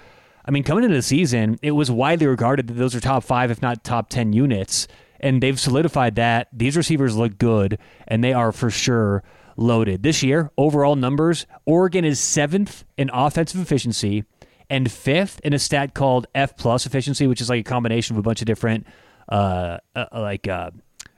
[0.45, 3.51] I mean, coming into the season, it was widely regarded that those are top five,
[3.51, 4.89] if not top 10 units.
[5.21, 6.49] And they've solidified that.
[6.53, 9.23] These receivers look good, and they are for sure
[9.57, 10.03] loaded.
[10.03, 14.25] This year, overall numbers, Oregon is seventh in offensive efficiency
[14.71, 18.21] and fifth in a stat called F plus efficiency, which is like a combination of
[18.21, 18.87] a bunch of different
[19.29, 20.71] uh, uh, like uh,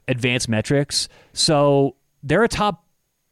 [0.09, 1.09] advanced metrics.
[1.33, 2.85] So they're a top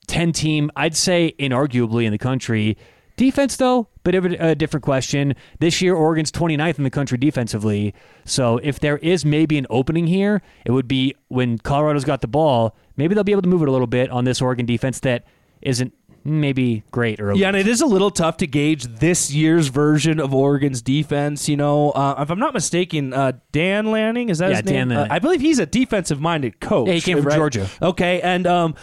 [0.07, 2.77] 10 team, I'd say, inarguably in the country.
[3.17, 5.35] Defense, though, bit of a, a, different question.
[5.59, 7.93] This year, Oregon's 29th in the country defensively.
[8.25, 12.29] So if there is maybe an opening here, it would be when Colorado's got the
[12.29, 12.77] ball.
[12.97, 15.25] Maybe they'll be able to move it a little bit on this Oregon defense that
[15.62, 15.93] isn't
[16.29, 17.41] maybe great early.
[17.41, 21.49] Yeah, and it is a little tough to gauge this year's version of Oregon's defense.
[21.49, 24.88] You know, uh, if I'm not mistaken, uh, Dan Lanning is that yeah, his name?
[24.88, 26.88] Dan, uh, I believe he's a defensive-minded coach.
[26.88, 27.37] Yeah, he came from right?
[27.37, 27.69] Georgia.
[27.81, 28.75] Okay, and um,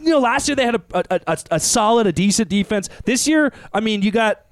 [0.00, 2.88] you know, last year they had a, a, a, a solid, a decent defense.
[3.04, 4.44] This year, I mean, you got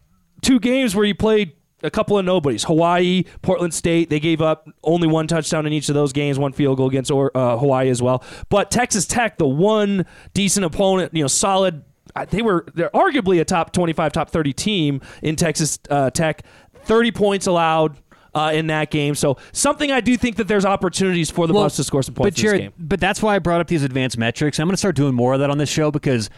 [0.43, 2.65] two games where you played a couple of nobodies.
[2.65, 6.53] Hawaii, Portland State, they gave up only one touchdown in each of those games, one
[6.53, 8.23] field goal against uh, Hawaii as well.
[8.49, 11.85] But Texas Tech, the one decent opponent, you know, solid
[12.31, 16.45] they were they're arguably a top 25 top 30 team in Texas uh, Tech
[16.85, 17.97] 30 points allowed
[18.35, 19.15] uh, in that game.
[19.15, 22.37] So something I do think that there's opportunities for the well, to score some points
[22.37, 22.87] but Jared, in this game.
[22.87, 24.59] But that's why I brought up these advanced metrics.
[24.59, 26.31] I'm going to start doing more of that on this show because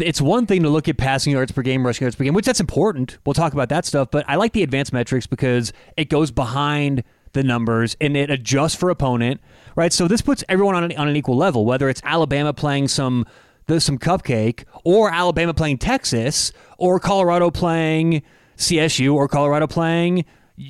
[0.00, 2.46] it's one thing to look at passing yards per game, rushing yards per game, which
[2.46, 3.18] that's important.
[3.26, 4.08] We'll talk about that stuff.
[4.10, 8.74] But I like the advanced metrics because it goes behind the numbers and it adjusts
[8.74, 9.40] for opponent,
[9.76, 9.92] right?
[9.92, 13.26] So this puts everyone on an, on an equal level, whether it's Alabama playing some
[13.66, 18.22] there's some cupcake, or Alabama playing Texas, or Colorado playing
[18.56, 20.24] CSU, or Colorado playing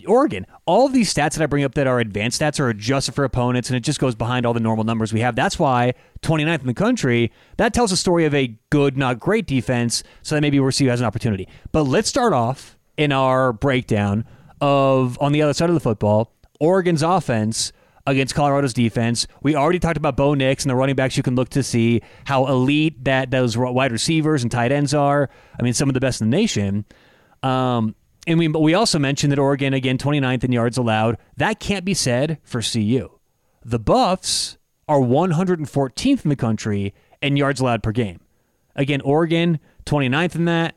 [0.07, 0.47] Oregon.
[0.65, 3.25] All of these stats that I bring up that are advanced stats are adjusted for
[3.25, 5.37] opponents, and it just goes behind all the normal numbers we have.
[5.37, 9.47] That's why 29th in the country, that tells a story of a good, not great
[9.47, 11.49] defense, so that maybe we'll see you as an opportunity.
[11.73, 14.25] But let's start off in our breakdown
[14.61, 17.73] of, on the other side of the football, Oregon's offense–
[18.07, 19.27] against Colorado's defense.
[19.43, 22.03] We already talked about Bo Nix and the running backs you can look to see
[22.25, 25.31] how elite that those wide receivers and tight ends are.
[25.59, 26.85] I mean, some of the best in the nation.
[27.43, 27.95] Um,
[28.27, 31.19] and we, we also mentioned that Oregon, again, 29th in yards allowed.
[31.37, 33.11] That can't be said for CU.
[33.65, 38.21] The Buffs are 114th in the country in yards allowed per game.
[38.77, 40.77] Again, Oregon, 29th in that.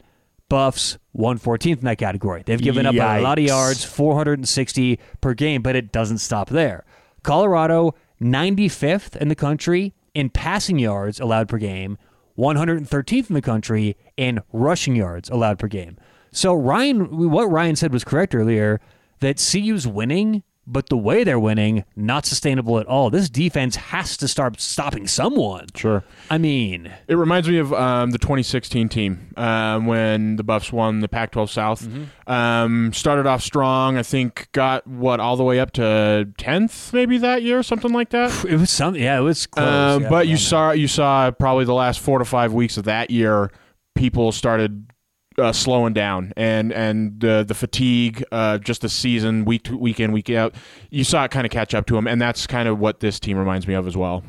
[0.49, 2.41] Buffs, 114th in that category.
[2.45, 3.01] They've given Yikes.
[3.01, 6.85] up a lot of yards, 460 per game, but it doesn't stop there.
[7.27, 11.97] Colorado, 95th in the country in passing yards allowed per game,
[12.37, 15.97] 113th in the country in rushing yards allowed per game.
[16.31, 18.79] So Ryan, what Ryan said was correct earlier
[19.19, 23.09] that CU's winning but the way they're winning, not sustainable at all.
[23.09, 25.67] This defense has to start stopping someone.
[25.73, 26.03] Sure.
[26.29, 30.99] I mean, It reminds me of um, the 2016 team um, when the Buffs won
[30.99, 31.87] the Pac-12 South.
[32.27, 33.97] Um, started off strong.
[33.97, 38.09] I think got what all the way up to 10th, maybe that year, something like
[38.09, 38.45] that.
[38.45, 38.95] it was some.
[38.95, 39.65] Yeah, it was close.
[39.95, 40.39] Um, yeah, but you know.
[40.39, 43.51] saw you saw probably the last four to five weeks of that year,
[43.95, 44.91] people started
[45.37, 49.99] uh, slowing down, and and uh, the fatigue, uh, just the season, week to week
[49.99, 50.55] in, week out,
[50.89, 53.19] you saw it kind of catch up to him, and that's kind of what this
[53.19, 54.23] team reminds me of as well.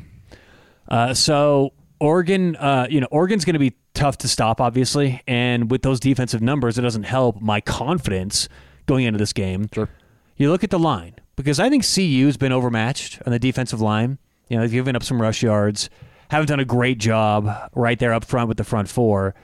[0.87, 5.69] Uh, so Oregon, uh, you know, Oregon's going to be tough to stop, obviously, and
[5.69, 8.47] with those defensive numbers, it doesn't help my confidence
[8.85, 9.67] going into this game.
[9.73, 9.89] Sure.
[10.37, 14.17] You look at the line because I think CU's been overmatched on the defensive line.
[14.47, 15.89] You know, they've given up some rush yards,
[16.29, 19.35] haven't done a great job right there up front with the front four,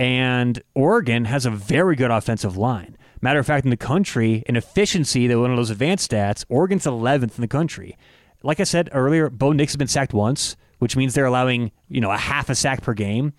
[0.00, 2.96] and Oregon has a very good offensive line.
[3.20, 6.86] Matter of fact, in the country, in efficiency, that one of those advanced stats, Oregon's
[6.86, 7.98] 11th in the country.
[8.42, 12.00] Like I said earlier, Bo Nix has been sacked once, which means they're allowing you
[12.00, 13.34] know a half a sack per game.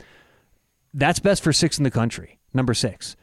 [0.94, 3.16] That's best for six in the country, number six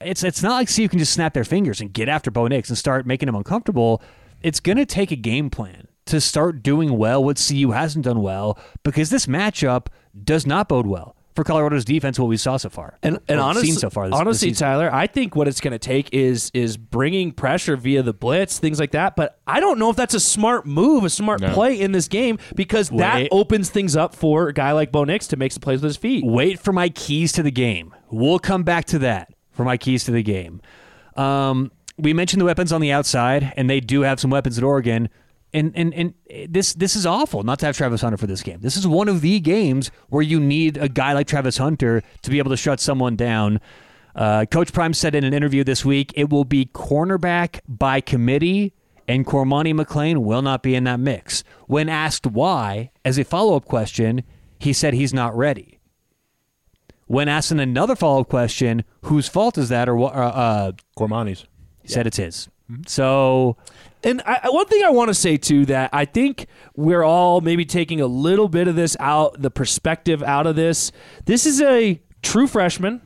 [0.00, 2.68] it's it's not like CU can just snap their fingers and get after Bo Nix
[2.68, 4.00] and start making him uncomfortable.
[4.42, 8.22] It's going to take a game plan to start doing well what CU hasn't done
[8.22, 9.88] well because this matchup
[10.24, 12.18] does not bode well for Colorado's defense.
[12.18, 14.48] What we saw so far And and Or honestly, seen so far, this, this honestly,
[14.50, 14.66] season.
[14.66, 18.58] Tyler, I think what it's going to take is is bringing pressure via the blitz,
[18.58, 19.14] things like that.
[19.14, 21.54] But I don't know if that's a smart move, a smart No.
[21.54, 25.28] play in this game because that opens things up for a guy like Bo Nix
[25.28, 26.24] to make some plays with his feet.
[26.26, 27.94] wait for my keys to the game.
[28.10, 30.60] We'll come back to that for my keys to the game.
[31.16, 34.64] Um, we mentioned the weapons on the outside, and they do have some weapons at
[34.64, 35.08] Oregon.
[35.54, 36.14] And, and and
[36.50, 38.60] this this is awful not to have Travis Hunter for this game.
[38.60, 42.30] This is one of the games where you need a guy like Travis Hunter to
[42.30, 43.60] be able to shut someone down.
[44.14, 48.74] Uh, Coach Prime said in an interview this week it will be cornerback by committee,
[49.06, 51.44] and Cormani McClain will not be in that mix.
[51.66, 54.24] When asked why, as a follow up question,
[54.58, 55.78] he said he's not ready.
[57.06, 60.72] When asked in another follow up question, whose fault is that, or what, uh, uh,
[60.98, 61.46] Cormani's.
[61.80, 62.50] he said it's his.
[62.86, 63.56] So
[64.02, 67.64] And I, one thing I want to say too that I think we're all maybe
[67.64, 70.92] taking a little bit of this out, the perspective out of this.
[71.24, 73.02] This is a true freshman.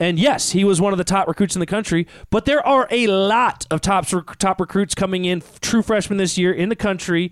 [0.00, 2.88] And yes, he was one of the top recruits in the country, but there are
[2.90, 4.06] a lot of top
[4.38, 7.30] top recruits coming in, true freshmen this year in the country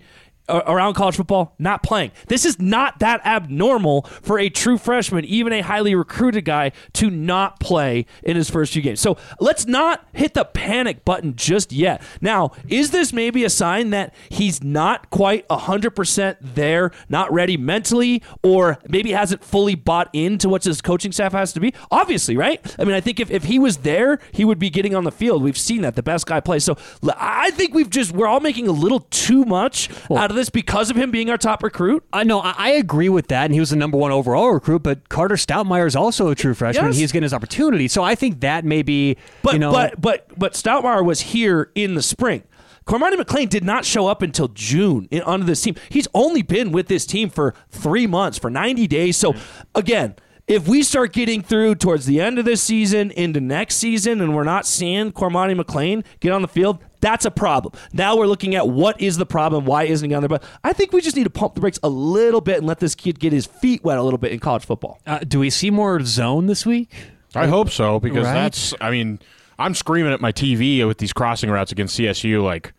[0.49, 2.11] around college football, not playing.
[2.27, 7.09] This is not that abnormal for a true freshman, even a highly recruited guy, to
[7.09, 8.99] not play in his first few games.
[8.99, 12.01] So let's not hit the panic button just yet.
[12.19, 18.21] Now, is this maybe a sign that he's not quite 100% there, not ready mentally,
[18.43, 21.73] or maybe hasn't fully bought into what his coaching staff has to be?
[21.89, 22.75] Obviously, right?
[22.79, 25.11] I mean, I think if, if he was there, he would be getting on the
[25.11, 25.43] field.
[25.43, 25.95] We've seen that.
[25.95, 26.63] The best guy plays.
[26.63, 26.77] So
[27.17, 30.89] I think we've just, we're all making a little too much out of this because
[30.89, 32.03] of him being our top recruit.
[32.11, 34.83] I know I, I agree with that, and he was the number one overall recruit.
[34.83, 36.87] But Carter Stoutmire is also a true freshman.
[36.87, 36.97] Yes.
[36.97, 40.27] He's getting his opportunity, so I think that may be But you know but but
[40.37, 42.43] but Stoutmeyer was here in the spring.
[42.85, 45.75] Cormani McClain did not show up until June in, onto this team.
[45.89, 49.17] He's only been with this team for three months, for 90 days.
[49.17, 49.35] So,
[49.75, 50.15] again,
[50.47, 54.35] if we start getting through towards the end of this season into next season and
[54.35, 57.73] we're not seeing Cormani McClain get on the field, that's a problem.
[57.93, 59.65] Now we're looking at what is the problem?
[59.65, 60.29] Why isn't he on there?
[60.29, 62.79] But I think we just need to pump the brakes a little bit and let
[62.79, 64.99] this kid get his feet wet a little bit in college football.
[65.05, 66.89] uh, do we see more zone this week?
[67.35, 68.33] I hope so because Right?
[68.33, 68.73] that's.
[68.79, 69.19] I mean,
[69.59, 72.43] I'm screaming at my TV with these crossing routes against CSU.
[72.43, 72.73] Like,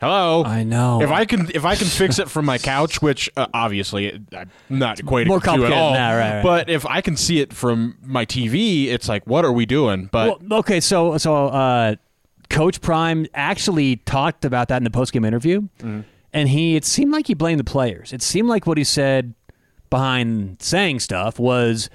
[0.00, 0.44] hello.
[0.44, 1.00] I know.
[1.02, 4.50] If I can, if I can fix it from my couch, which uh, obviously I'm
[4.68, 5.92] not equating More the two at all.
[5.92, 6.42] than that, right, right.
[6.42, 10.08] But if I can see it from my TV, it's like, what are we doing?
[10.12, 11.94] But Well, okay, so so uh,
[12.50, 16.00] Coach Prime actually talked about that in the postgame interview, Mm-hmm.
[16.32, 18.12] and he it seemed like he blamed the players.
[18.12, 19.34] It seemed like what he said
[19.90, 21.88] behind saying stuff was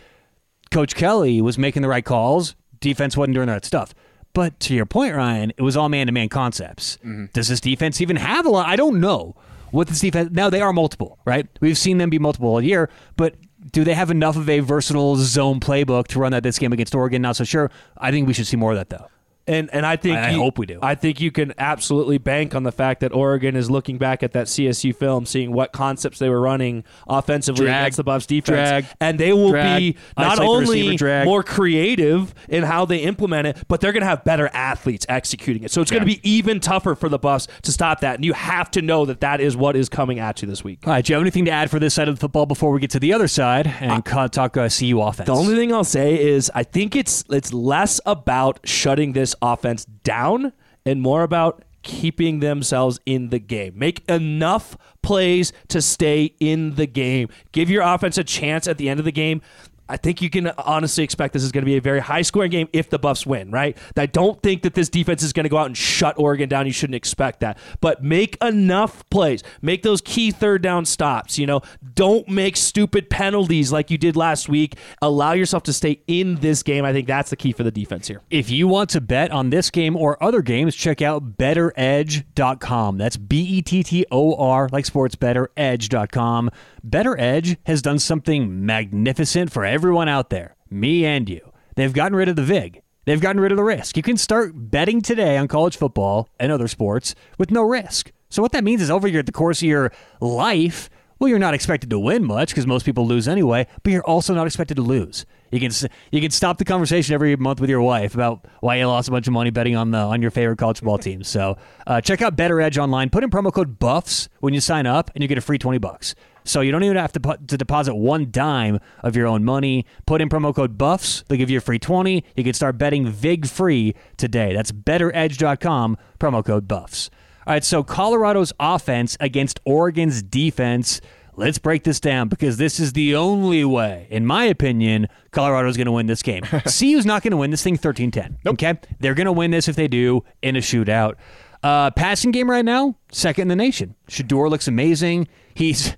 [0.72, 2.56] Coach Kelly was making the right calls.
[2.80, 3.94] Defense wasn't doing the right stuff.
[4.34, 6.98] But to your point, Ryan, it was all man-to-man concepts.
[6.98, 7.26] Mm-hmm.
[7.34, 8.68] Does this defense even have a lot?
[8.68, 9.36] I don't know
[9.70, 10.30] what this defense.
[10.32, 11.48] Now they are multiple, right?
[11.62, 13.36] We've seen them be multiple all year, but
[13.72, 16.96] do they have enough of a versatile zone playbook to run that this game against
[16.96, 17.22] Oregon?
[17.22, 17.70] Not so sure.
[17.98, 19.08] I think we should see more of that though.
[19.46, 20.80] And and I think I- I you- hope we do.
[20.82, 24.32] I think you can absolutely bank on the fact that Oregon is looking back at
[24.34, 28.46] that CSU film, seeing what concepts they were running offensively Drag, against the Buffs defense,
[28.70, 33.58] drag, and they will drag, be not only more creative in how they implement it,
[33.68, 35.72] but they're going to have better athletes executing it.
[35.72, 38.34] So it's going to be even tougher for the Buffs to stop that, and you
[38.34, 40.80] have to know that that is what is coming at you this week.
[40.86, 42.72] All right, do you have anything to add for this side of the football before
[42.72, 45.28] we get to the other side and ca- talk uh, CU offense?
[45.28, 49.86] The only thing I'll say is I think it's it's less about shutting this offense
[49.86, 50.54] down
[50.86, 53.74] and more about keeping themselves in the game.
[53.78, 57.30] Make enough plays to stay in the game.
[57.52, 59.42] Give your offense a chance at the end of the game.
[59.90, 62.52] I think you can honestly expect this is going to be a very high scoring
[62.52, 63.78] game if the Buffs win, right?
[63.98, 66.66] I don't think that this defense is going to go out and shut Oregon down.
[66.66, 67.58] You shouldn't expect that.
[67.82, 69.44] But make enough plays.
[69.62, 71.62] Make those key third down stops, you know.
[71.96, 74.76] Don't make stupid penalties like you did last week.
[75.02, 76.86] Allow yourself to stay in this game.
[76.86, 78.22] I think that's the key for the defense here.
[78.30, 82.98] If you want to bet on this game or other games, check out bettoredge.com.
[82.98, 86.50] That's B E T T O R, like sports better, edge.com.
[86.88, 91.54] BettorEdge has done something magnificent for everyone out there, me and you.
[91.76, 92.82] They've gotten rid of the VIG.
[93.06, 93.96] They've gotten rid of the risk.
[93.96, 98.12] You can start betting today on college football and other sports with no risk.
[98.30, 101.90] So what that means is over the course of your life, well, you're not expected
[101.90, 105.26] to win much because most people lose anyway, but you're also not expected to lose.
[105.52, 105.72] You can
[106.12, 109.12] you can stop the conversation every month with your wife about why you lost a
[109.12, 111.24] bunch of money betting on the on your favorite college football team.
[111.24, 113.10] So uh, check out BettorEdge online.
[113.10, 115.78] Put in promo code Buffs when you sign up, and you get a free twenty
[115.78, 116.16] bucks.
[116.44, 119.86] So you don't even have to put, to deposit one dime of your own money.
[120.06, 121.24] Put in promo code Buffs.
[121.28, 122.24] They'll give you a free twenty.
[122.36, 124.54] You can start betting vig free today.
[124.54, 125.98] That's BettorEdge.com.
[126.20, 127.10] Promo code Buffs.
[127.46, 127.64] All right.
[127.64, 131.02] So Colorado's offense against Oregon's defense
[131.36, 135.86] let's break this down because this is the only way, in my opinion, Colorado's going
[135.86, 136.44] to win this game.
[136.66, 138.38] CU's not going to win this thing 13 10.
[138.46, 138.54] Nope.
[138.54, 138.80] Okay?
[139.00, 141.16] They're going to win this if they do in a shootout.
[141.64, 143.96] Uh, passing game right now, second in the nation.
[144.10, 145.30] Shedeur looks amazing.
[145.54, 145.96] He's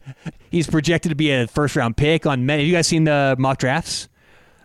[0.52, 2.62] he's projected to be a first round pick on many.
[2.62, 4.08] Have you guys seen the mock drafts?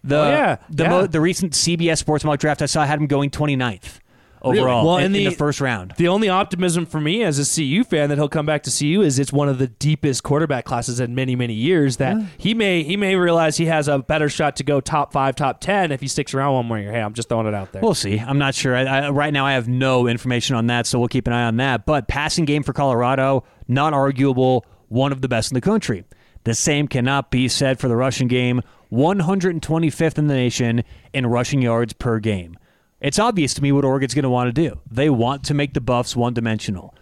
[0.02, 0.56] The, oh, yeah.
[0.70, 0.88] The, yeah.
[0.88, 3.99] Mo, the recent CBS Sports mock draft I saw had him going 29th
[4.42, 5.94] overall well, in, in, the, in, the, first round.
[5.96, 9.02] The only optimism for me as a CU fan that he'll come back to CU
[9.02, 11.98] is it's one of the deepest quarterback classes in many many years.
[11.98, 12.26] That yeah.
[12.38, 15.60] he may he may realize he has a better shot to go top five, top
[15.60, 16.92] ten if he sticks around one more year.
[16.92, 17.82] Hey, I'm just throwing it out there.
[17.82, 18.18] We'll see.
[18.18, 18.76] I'm not sure.
[18.76, 21.44] I, I, right now, I have no information on that, so we'll keep an eye
[21.44, 21.86] on that.
[21.86, 26.04] But passing game for Colorado, not arguable, one of the best in the country.
[26.44, 31.62] The same cannot be said for the rushing game, 125th in the nation in rushing
[31.62, 32.56] yards per game.
[33.00, 34.78] It's obvious to me what Oregon's going to want to do.
[34.90, 36.94] They want to make the Buffs one dimensional.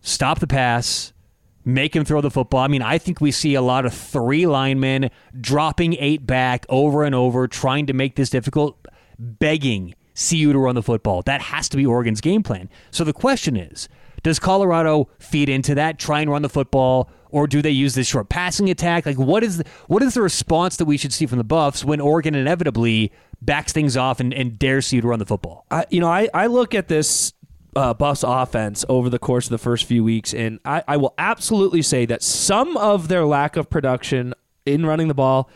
[0.00, 1.12] Stop the pass,
[1.64, 2.60] make him throw the football.
[2.60, 5.10] I mean, I think we see a lot of three linemen
[5.40, 8.86] dropping eight back over and over, trying to make this difficult,
[9.18, 11.22] begging CU to run the football.
[11.22, 12.68] That has to be Oregon's game plan.
[12.90, 13.88] So the question is
[14.22, 18.06] does Colorado feed into that, try and run the football, or do they use this
[18.06, 19.04] short passing attack?
[19.06, 21.84] Like, what is the, what is the response that we should see from the Buffs
[21.84, 25.66] when Oregon inevitably backs things off and, and dares you to run the football?
[25.70, 27.32] I, you know, I, I look at this
[27.74, 31.14] uh, Buffs offense over the course of the first few weeks, and I, I will
[31.18, 34.34] absolutely say that some of their lack of production
[34.66, 35.50] in running the ball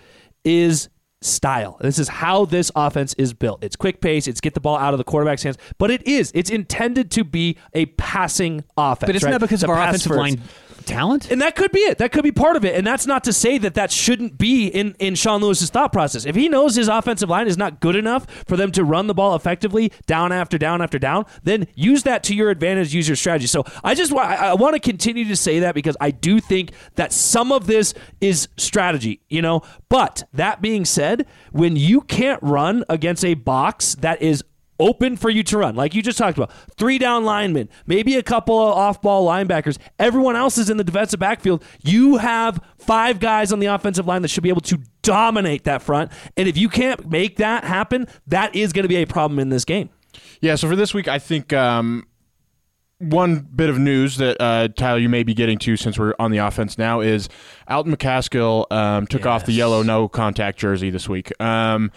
[0.45, 0.89] is
[1.23, 1.77] style.
[1.81, 3.63] This is how this offense is built.
[3.63, 6.31] It's quick pace, it's get the ball out of the quarterback's hands, but it is.
[6.35, 9.09] It's intended to be a passing offense.
[9.09, 9.33] But isn't right?
[9.33, 10.19] that because the of our offensive first.
[10.19, 10.43] line
[10.87, 11.31] talent?
[11.31, 11.99] And that could be it.
[11.99, 12.75] That could be part of it.
[12.75, 16.25] And that's not to say that that shouldn't be in, in Sean Lewis's thought process.
[16.25, 19.15] If he knows his offensive line is not good enough for them to run the
[19.15, 23.17] ball effectively down after down after down, then use that to your advantage, use your
[23.17, 23.47] strategy.
[23.47, 26.41] So I just want, I, I want to continue to say that because I do
[26.41, 29.63] think that some of this is strategy, you know.
[29.89, 34.43] But that being said, when you can't run against a box that is
[34.79, 35.75] open for you to run.
[35.75, 39.79] Like you just talked about, three down linemen, maybe a couple of off ball linebackers.
[39.99, 41.65] Everyone else is in the defensive backfield.
[41.83, 45.83] You have five guys on the offensive line that should be able to dominate that
[45.83, 46.13] front.
[46.37, 49.49] And if you can't make that happen, that is going to be a problem in
[49.49, 49.91] this game.
[50.41, 51.53] Yeah, so for this week, I think.
[51.53, 52.07] Um
[52.99, 56.31] one bit of news that uh, Tyler you may be getting to since we're on
[56.31, 57.29] the offense now is
[57.69, 59.27] Alton McCaskill um, took yes.
[59.27, 61.31] off the yellow no contact jersey this week.
[61.41, 61.93] Um,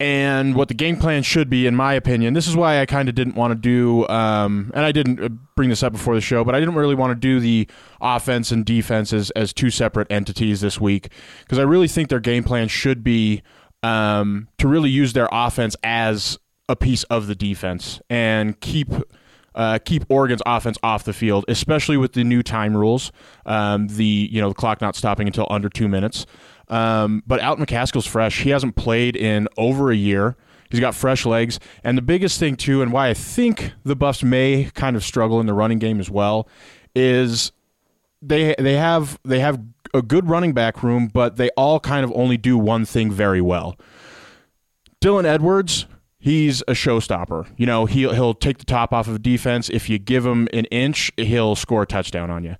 [0.00, 2.32] and what the game plan should be, in my opinion.
[2.32, 5.28] This is why I kind of didn't want to do, um, and I didn't uh,
[5.54, 7.68] bring this up before the show, but I didn't really want to do the
[8.00, 11.10] offense and defense as, as two separate entities this week
[11.40, 13.42] because I really think their game plan should be
[13.82, 18.88] um, to really use their offense as a piece of the defense and keep.
[19.52, 23.10] Uh, keep Oregon's offense off the field, especially with the new time rules.
[23.44, 26.24] Um, the you know the clock not stopping until under two minutes.
[26.70, 28.42] Um, but Alton McCaskill's fresh.
[28.42, 30.36] He hasn't played in over a year.
[30.70, 31.58] He's got fresh legs.
[31.82, 35.40] And the biggest thing, too, and why I think the Buffs may kind of struggle
[35.40, 36.48] in the running game as well,
[36.94, 37.52] is
[38.22, 39.60] they they have they have
[39.92, 43.40] a good running back room, but they all kind of only do one thing very
[43.40, 43.76] well.
[45.00, 45.86] Dylan Edwards,
[46.20, 47.48] he's a showstopper.
[47.56, 49.68] You know, he'll he'll take the top off of defense.
[49.70, 52.56] If you give him an inch, he'll score a touchdown on you.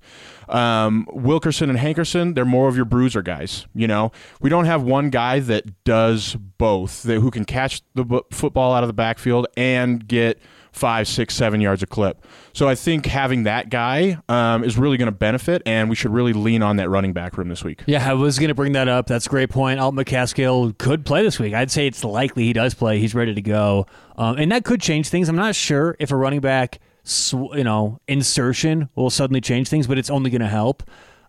[0.51, 3.65] Um, Wilkerson and Hankerson, they're more of your bruiser guys.
[3.73, 8.03] You know, we don't have one guy that does both, that, who can catch the
[8.03, 10.39] b- football out of the backfield and get
[10.71, 12.25] five, six, seven yards a clip.
[12.53, 16.11] So I think having that guy um, is really going to benefit, and we should
[16.11, 17.83] really lean on that running back room this week.
[17.87, 19.07] Yeah, I was going to bring that up.
[19.07, 19.79] That's a great point.
[19.79, 21.53] Alt McCaskill could play this week.
[21.53, 22.99] I'd say it's likely he does play.
[22.99, 23.85] He's ready to go,
[24.17, 25.27] um, and that could change things.
[25.27, 29.87] I'm not sure if a running back, sw- you know, insertion will suddenly change things,
[29.87, 30.83] but it's only going to help.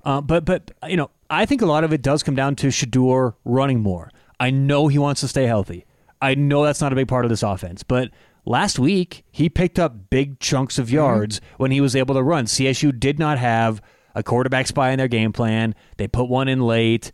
[0.05, 2.69] Uh, but but you know, I think a lot of it does come down to
[2.69, 4.11] Shedeur running more.
[4.41, 5.87] I know he wants to stay healthy.
[6.21, 8.11] I know that's not a big part of this offense, but
[8.45, 11.55] last week he picked up big chunks of yards mm-hmm.
[11.57, 12.47] when he was able to run.
[12.47, 13.81] CSU did not have
[14.15, 15.75] a quarterback spy in their game plan.
[15.97, 17.13] They put one in late.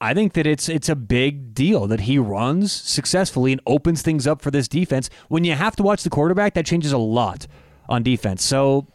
[0.00, 4.26] I think that it's it's a big deal that he runs successfully and opens things
[4.26, 5.10] up for this defense.
[5.28, 7.48] When you have to watch the quarterback, that changes a lot
[7.88, 8.44] on defense.
[8.44, 8.86] So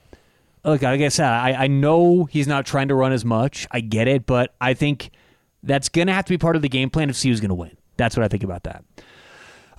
[0.64, 3.68] look, like I said, I, I know he's not trying to run as much.
[3.72, 5.12] I get it, but I think
[5.62, 7.56] that's going to have to be part of the game plan if CU's going to
[7.56, 7.78] win.
[7.98, 8.84] That's what I think about that.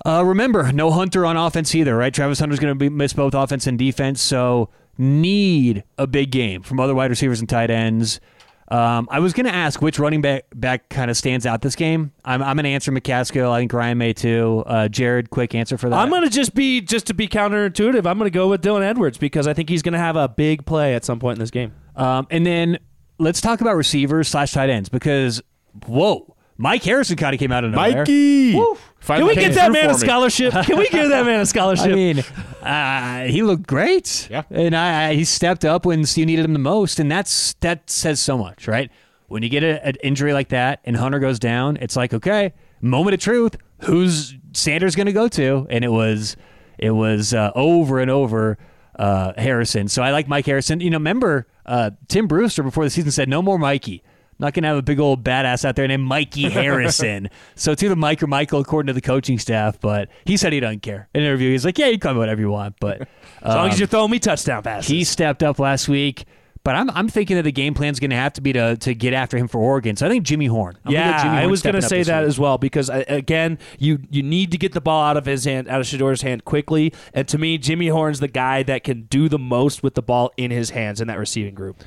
[0.05, 2.13] Uh, remember, no Hunter on offense either, right?
[2.13, 6.79] Travis Hunter's going to miss both offense and defense, so need a big game from
[6.79, 8.19] other wide receivers and tight ends.
[8.67, 11.75] Um, I was going to ask which running back, back kind of stands out this
[11.75, 12.11] game.
[12.23, 13.51] I'm, I'm going to answer McCaskill.
[13.51, 14.63] I think Ryan may too.
[14.65, 15.95] Uh, Jared, quick answer for that.
[15.95, 18.07] I'm going to just be just to be counterintuitive.
[18.07, 20.27] I'm going to go with Dylan Edwards because I think he's going to have a
[20.27, 21.73] big play at some point in this game.
[21.95, 22.79] Um, and then
[23.19, 25.41] let's talk about receivers slash tight ends because
[25.85, 27.97] whoa, Mike Harrison kind of came out of nowhere.
[27.97, 28.53] Mikey,
[29.05, 30.53] can we get that man a scholarship?
[30.53, 31.87] Can we give that man a scholarship?
[31.87, 32.19] I mean,
[32.61, 34.29] uh, he looked great.
[34.31, 37.53] Yeah, and I, I, he stepped up when you needed him the most, and that's
[37.55, 38.89] that says so much, right?
[39.27, 43.15] When you get an injury like that and Hunter goes down, it's like okay, moment
[43.15, 43.57] of truth.
[43.81, 45.67] Who's Sanders going to go to?
[45.69, 46.37] And it was
[46.77, 48.57] it was uh, over and over
[48.97, 49.87] uh, Harrison.
[49.89, 50.79] So I like Mike Harrison.
[50.79, 54.03] You know, remember uh, Tim Brewster before the season said no more Mikey
[54.39, 57.29] not going to have a big old badass out there named Mikey Harrison.
[57.55, 59.79] so it's either Mike or Michael, according to the coaching staff.
[59.79, 61.07] But he said he doesn't care.
[61.13, 63.07] In an interview, he's like, "Yeah, you come whatever you want, but um,
[63.43, 66.25] as long as you're throwing me touchdown passes." He stepped up last week.
[66.65, 68.75] But I'm, I'm thinking that the game plan is going to have to be to,
[68.75, 69.95] to get after him for Oregon.
[69.95, 70.75] So I think Jimmy Horn.
[70.83, 72.27] I'm yeah, Jimmy Horn I was going to say that week.
[72.27, 75.45] as well because uh, again, you you need to get the ball out of his
[75.45, 76.91] hand, out of Shedeur's hand quickly.
[77.13, 80.31] And to me, Jimmy Horn's the guy that can do the most with the ball
[80.37, 81.83] in his hands in that receiving group.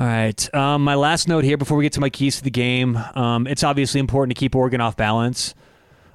[0.00, 0.54] All right.
[0.54, 2.96] Um, my last note here before we get to my keys to the game.
[2.96, 5.54] Um, it's obviously important to keep Oregon off balance.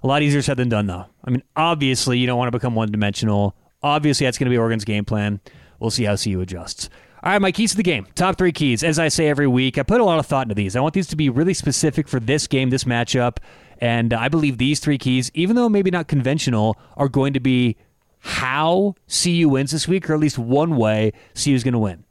[0.01, 1.05] A lot easier said than done, though.
[1.23, 3.55] I mean, obviously, you don't want to become one dimensional.
[3.83, 5.39] Obviously, that's going to be Oregon's game plan.
[5.79, 6.89] We'll see how CU adjusts.
[7.21, 8.07] All right, my keys to the game.
[8.15, 8.83] Top three keys.
[8.83, 10.75] As I say every week, I put a lot of thought into these.
[10.75, 13.37] I want these to be really specific for this game, this matchup.
[13.77, 17.77] And I believe these three keys, even though maybe not conventional, are going to be
[18.17, 22.03] how CU wins this week, or at least one way CU is going to win.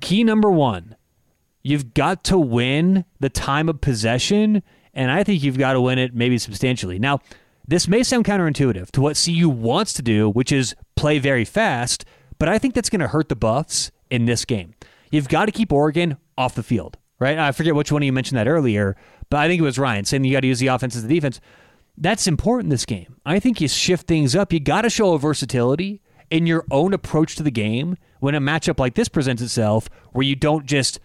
[0.00, 0.94] Key number one
[1.66, 4.62] You've got to win the time of possession,
[4.94, 7.00] and I think you've got to win it maybe substantially.
[7.00, 7.18] Now,
[7.66, 12.04] this may sound counterintuitive to what CU wants to do, which is play very fast,
[12.38, 14.74] but I think that's going to hurt the Buffs in this game.
[15.10, 17.36] You've got to keep Oregon off the field, right?
[17.36, 18.96] I forget which one of you mentioned that earlier,
[19.28, 21.12] but I think it was Ryan saying you got to use the offense as the
[21.12, 21.40] defense.
[21.98, 23.16] That's important this game.
[23.26, 24.52] I think you shift things up.
[24.52, 26.00] You got to show a versatility
[26.30, 30.22] in your own approach to the game when a matchup like this presents itself, where
[30.22, 31.00] you don't just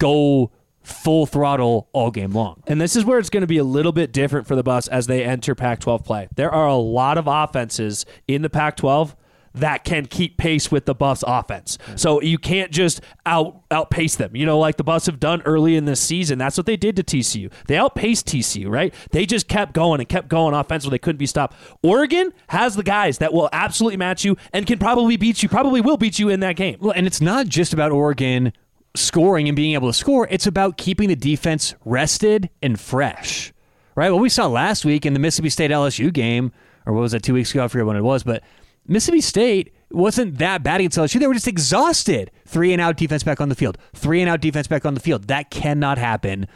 [0.00, 0.50] go
[0.82, 2.62] full throttle all game long.
[2.66, 4.88] And this is where it's going to be a little bit different for the Buffs
[4.88, 6.28] as they enter Pac 12 play.
[6.34, 9.14] There are a lot of offenses in the Pac 12
[9.54, 11.76] that can keep pace with the Buffs offense.
[11.96, 14.36] So you can't just out outpace them.
[14.36, 16.38] You know, like the Buffs have done early in this season.
[16.38, 17.52] That's what they did to TCU.
[17.66, 18.94] They outpaced TCU, right?
[19.10, 20.94] They just kept going and kept going offensively.
[20.94, 21.56] They couldn't be stopped.
[21.82, 25.80] Oregon has the guys that will absolutely match you and can probably beat you, probably
[25.80, 26.76] will beat you in that game.
[26.80, 28.52] Well, and it's not just about Oregon
[28.94, 30.26] scoring and being able to score.
[30.30, 33.52] It's about keeping the defense rested and fresh,
[33.94, 34.10] right?
[34.10, 36.52] What we saw last week in the Mississippi State LSU game,
[36.86, 37.64] or what was that, two weeks ago?
[37.64, 38.42] I forget when it was, but
[38.86, 41.20] Mississippi State wasn't that bad against LSU.
[41.20, 42.30] They were just exhausted.
[42.46, 43.78] Three and out defense back on the field.
[43.94, 45.28] Three and out defense back on the field.
[45.28, 46.46] That cannot happen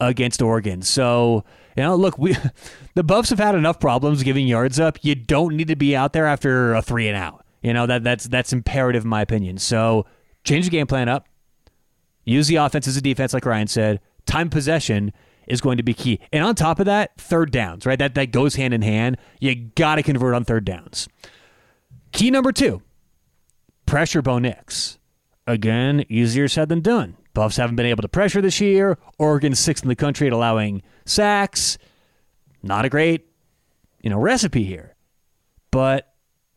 [0.00, 0.82] against Oregon.
[0.82, 1.44] So,
[1.76, 2.36] you know, look, we
[2.94, 4.98] the Buffs have had enough problems giving yards up.
[5.02, 7.44] You don't need to be out there after a three and out.
[7.62, 9.58] You know, that that's that's imperative in my opinion.
[9.58, 10.06] So
[10.44, 11.26] change the game plan up
[12.24, 14.00] Use the offense as a defense, like Ryan said.
[14.26, 15.12] Time possession
[15.46, 16.20] is going to be key.
[16.32, 17.98] And on top of that, third downs, right?
[17.98, 19.16] That that goes hand in hand.
[19.40, 21.08] You got to convert on third downs.
[22.12, 22.82] Key number two,
[23.86, 24.98] pressure Bo Nix.
[25.46, 27.16] Again, easier said than done.
[27.34, 28.98] Buffs haven't been able to pressure this year.
[29.18, 31.78] Oregon's sixth in the country at allowing sacks.
[32.62, 33.26] Not a great,
[34.00, 34.94] you know, recipe here.
[35.70, 36.12] But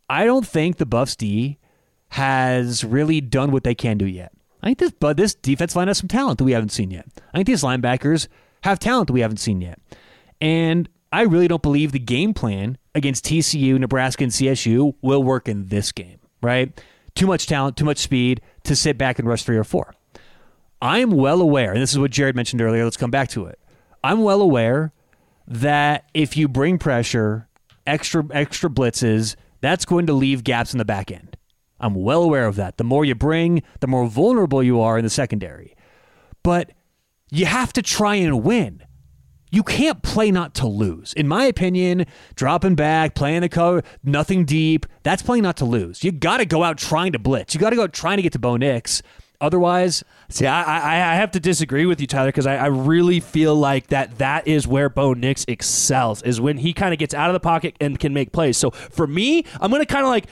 [0.08, 1.58] I don't think the Buffs D
[2.10, 4.32] has really done what they can do yet.
[4.62, 7.06] I think this but this defense line has some talent that we haven't seen yet.
[7.32, 8.28] I think these linebackers
[8.62, 9.78] have talent that we haven't seen yet.
[10.40, 15.48] And I really don't believe the game plan against TCU, Nebraska, and CSU will work
[15.48, 16.18] in this game.
[16.42, 16.78] right?
[17.14, 19.94] Too much talent, too much speed to sit back and rush three or four.
[20.82, 22.84] I'm well aware, and this is what Jared mentioned earlier.
[22.84, 23.58] Let's come back to it.
[24.04, 24.92] I'm well aware
[25.48, 27.48] that if you bring pressure,
[27.86, 31.36] extra extra blitzes, that's going to leave gaps in the back end.
[31.86, 32.76] I'm well aware of that.
[32.76, 35.74] The more you bring, the more vulnerable you are in the secondary.
[36.42, 36.72] But
[37.30, 38.82] you have to try and win.
[39.52, 41.12] You can't play not to lose.
[41.12, 46.02] In my opinion, dropping back, playing the cover, nothing deep, that's playing not to lose.
[46.02, 47.54] You got to go out trying to blitz.
[47.54, 49.02] You got to go out trying to get to Bo Nix.
[49.40, 53.54] Otherwise, See, I, I, have to disagree with you, Tyler, because I, I really feel
[53.54, 57.30] like that that is where Bo Nix excels, is when he kind of gets out
[57.30, 58.56] of the pocket and can make plays.
[58.56, 60.26] So for me, I'm going to kind of like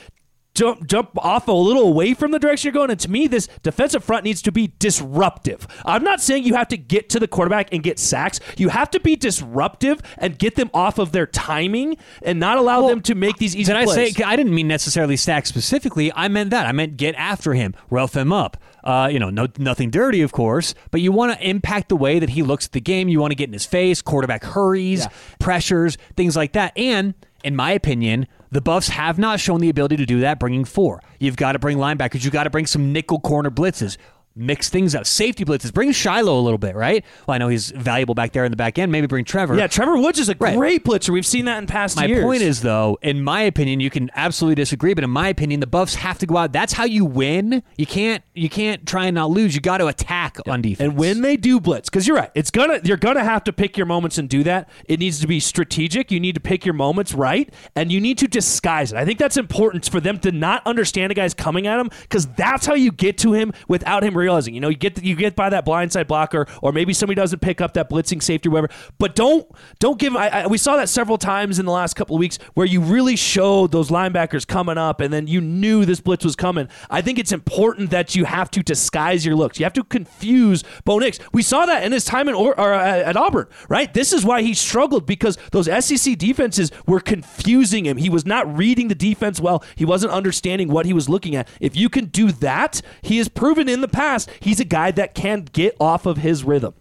[0.55, 2.91] jump jump off a little away from the direction you're going.
[2.91, 5.67] And to me, this defensive front needs to be disruptive.
[5.85, 8.41] I'm not saying you have to get to the quarterback and get sacks.
[8.57, 12.81] You have to be disruptive and get them off of their timing and not allow
[12.81, 13.99] Well, them to make these easy Did plays.
[13.99, 14.25] I say?
[14.25, 16.13] I didn't mean necessarily stack specifically.
[16.15, 16.67] I meant that.
[16.67, 18.57] I meant get after him, rough him up.
[18.83, 22.19] Uh, you know, no, nothing dirty, of course, but you want to impact the way
[22.19, 23.09] that he looks at the game.
[23.09, 24.03] You want to get in his face.
[24.03, 25.09] Quarterback hurries, Yeah.
[25.39, 26.77] pressures, things like that.
[26.77, 27.15] And
[27.45, 30.41] in my opinion, the Buffs have not shown the ability to do that.
[30.41, 32.25] Bringing four, you've got to bring linebackers.
[32.25, 33.99] You've got to bring some nickel corner blitzes.
[34.37, 35.07] Mix things up.
[35.07, 35.73] Safety blitzes.
[35.73, 37.05] Bring Shilo a little bit, right?
[37.27, 38.91] Well, I know he's valuable back there in the back end.
[38.91, 39.57] Maybe bring Trevor.
[39.57, 40.57] yeah, Trevor Woods is a Right.
[40.57, 41.11] great blitzer.
[41.11, 42.25] We've seen that in past My years.
[42.25, 45.69] point is, though, in my opinion, you can absolutely disagree, but in my opinion, the
[45.69, 46.53] Buffs have to go out.
[46.53, 47.63] That's how you win.
[47.79, 48.25] You can't.
[48.35, 49.55] You can't try and not lose.
[49.55, 50.81] You got to attack on defense.
[50.89, 53.77] And when they do blitz, because you're right, it's gonna you're gonna have to pick
[53.77, 54.69] your moments and do that.
[54.89, 56.11] It needs to be strategic.
[56.11, 58.97] You need to pick your moments right, and you need to disguise it.
[58.99, 62.27] I think that's important for them to not understand a guy's coming at him, because
[62.27, 64.55] that's how you get to him without him realizing.
[64.55, 67.61] You know, you get you get by that blindside blocker, or maybe somebody doesn't pick
[67.61, 68.71] up that blitzing safety, or whatever.
[68.99, 69.47] But don't
[69.79, 70.17] don't give.
[70.17, 72.81] I, I, we saw that several times in the last couple of weeks where you
[72.81, 76.69] really showed those linebackers coming up, and then you knew this blitz was coming.
[76.91, 79.59] I think it's important that you have to disguise your looks.
[79.59, 81.19] You have to confuse Bo Nix.
[81.33, 83.93] We saw that in his time in or, or uh, at Auburn, right?
[83.93, 87.97] This is why he struggled because those SEC defenses were confusing him.
[87.97, 89.63] He was not reading the defense well.
[89.77, 91.49] He wasn't understanding what he was looking at.
[91.61, 95.15] If you can do that, he has proven in the past he's a guy that
[95.15, 96.75] can get off of his rhythm.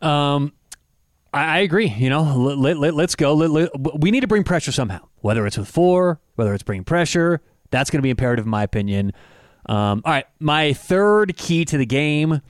[0.00, 0.52] Um,
[1.32, 1.88] I, agree.
[1.88, 3.34] You know, let, let, let, us go.
[3.34, 6.84] Let, let- we need to bring pressure somehow, whether it's with four, whether it's bringing
[6.84, 7.40] pressure.
[7.70, 9.12] That's going to be imperative, in my opinion.
[9.66, 12.40] Um, all right, my third key to the game,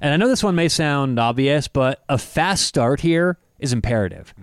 [0.00, 4.34] and I know this one may sound obvious, but a fast start here is imperative.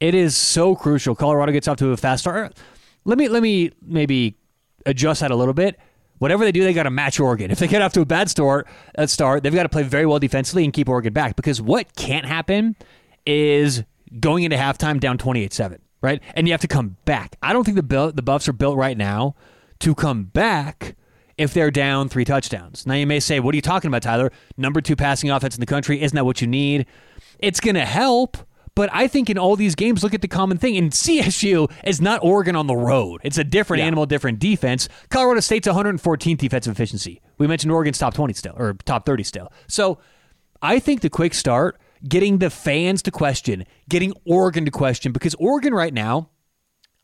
[0.00, 1.14] It is so crucial.
[1.14, 2.56] Colorado gets off to a fast start.
[3.04, 4.36] Let me let me maybe
[4.84, 5.78] adjust that a little bit.
[6.18, 7.50] Whatever they do, they got to match Oregon.
[7.50, 10.06] If they get off to a bad start, uh, start, they've got to play very
[10.06, 11.36] well defensively and keep Oregon back.
[11.36, 12.76] Because what can't happen
[13.26, 13.84] is
[14.20, 16.22] going into halftime down 28-7, right?
[16.34, 17.36] And you have to come back.
[17.42, 19.34] I don't think the Bill, the Buffs are built right now
[19.80, 20.96] to come back
[21.36, 22.86] if they're down three touchdowns.
[22.86, 24.32] Now you may say, "What are you talking about, Tyler?
[24.56, 26.86] Number two passing offense in the country isn't that what you need?"
[27.38, 28.38] It's going to help.
[28.76, 30.76] But I think in all these games, look at the common thing.
[30.76, 33.20] And CSU is not Oregon on the road.
[33.24, 33.86] It's a different Yeah.
[33.86, 34.88] animal, different defense.
[35.08, 37.20] Colorado State's 114th defensive efficiency.
[37.38, 39.50] We mentioned Oregon's top 20 still, or top 30 still.
[39.66, 39.98] So
[40.62, 45.34] I think the quick start, getting the fans to question, getting Oregon to question, because
[45.38, 46.28] Oregon right now,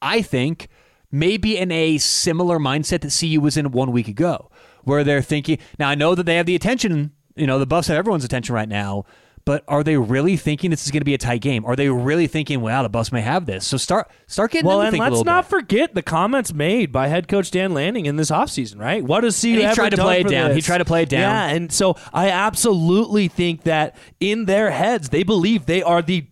[0.03, 0.69] I think,
[1.11, 4.51] may be in a similar mindset that CU was in one week ago,
[4.85, 5.57] where they're thinking.
[5.79, 7.13] Now I know that they have the attention.
[7.35, 9.05] You know, the Buffs have everyone's attention right now.
[9.45, 11.65] But are they really thinking this is going to be a tight game?
[11.65, 13.67] Are they really thinking, "Wow, the Buffs may have this"?
[13.67, 15.51] So start start getting Well, and let's not bit.
[15.51, 19.03] forget the comments made by head coach Dan Lanning in this offseason, right?
[19.03, 20.55] What does CU And he tried to play it down.
[20.55, 21.21] He tried to play it down.
[21.21, 26.27] Yeah, and so I absolutely think that in their heads they believe they are the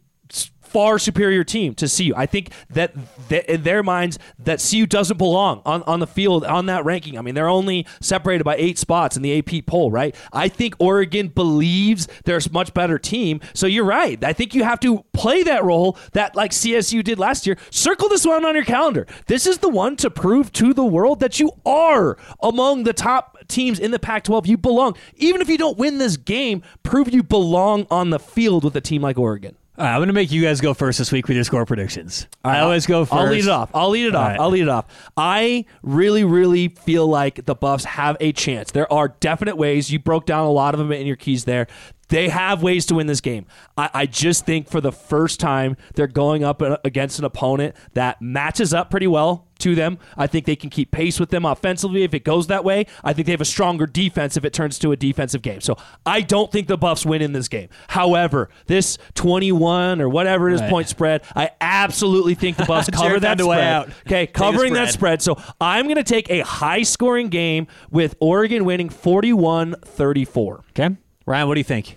[0.71, 2.13] far superior team to CU.
[2.17, 2.95] I think that
[3.29, 7.19] th- in their minds that CU doesn't belong on, on the field on that ranking.
[7.19, 10.15] I mean, they're only separated by eight spots in the AP poll, right?
[10.33, 13.41] I think Oregon believes they're a much better team.
[13.53, 14.23] So you're right.
[14.23, 17.57] I think you have to play that role that like CSU did last year.
[17.71, 19.07] Circle this one on your calendar.
[19.27, 23.39] This is the one to prove to the world that you are among the top
[23.49, 24.47] teams in the Pac 12.
[24.47, 24.97] You belong.
[25.17, 28.81] Even if you don't win this game, prove you belong on the field with a
[28.81, 29.57] team like Oregon.
[29.81, 32.27] Right, I'm going to make you guys go first this week with your score predictions.
[32.45, 33.71] I always go 1st I'll lead it off.
[33.73, 34.29] I'll lead it All off.
[34.29, 34.41] right.
[34.41, 34.85] I'll lead it off.
[35.17, 38.73] I really, really feel like the Buffs have a chance.
[38.73, 39.91] There are definite ways.
[39.91, 41.67] You broke down a lot of them in your keys there.
[42.11, 43.47] They have ways to win this game.
[43.77, 48.21] I, I just think for the first time, they're going up against an opponent that
[48.21, 49.99] matches up pretty well to them.
[50.17, 52.87] I think they can keep pace with them offensively if it goes that way.
[53.05, 55.61] I think they have a stronger defense if it turns to a defensive game.
[55.61, 57.69] So I don't think the Buffs win in this game.
[57.89, 60.71] However, this 21 or whatever it is Right.
[60.71, 63.61] point spread, I absolutely think the Buffs cover that spread.
[63.61, 63.91] out.
[64.07, 65.21] Okay, covering that spread.
[65.23, 65.39] spread.
[65.39, 70.65] So I'm going to take a high scoring game with Oregon winning 41 34.
[70.71, 70.97] Okay,
[71.31, 71.97] Ryan, what do you think?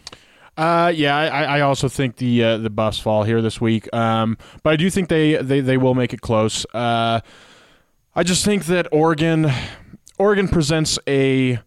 [0.55, 3.91] Uh, yeah, I, I also think the uh, the Buffs fall here this week.
[3.93, 6.65] Um, but I do think they, they, they will make it close.
[6.73, 7.21] Uh,
[8.15, 9.51] I just think that Oregon
[10.19, 11.59] Oregon presents a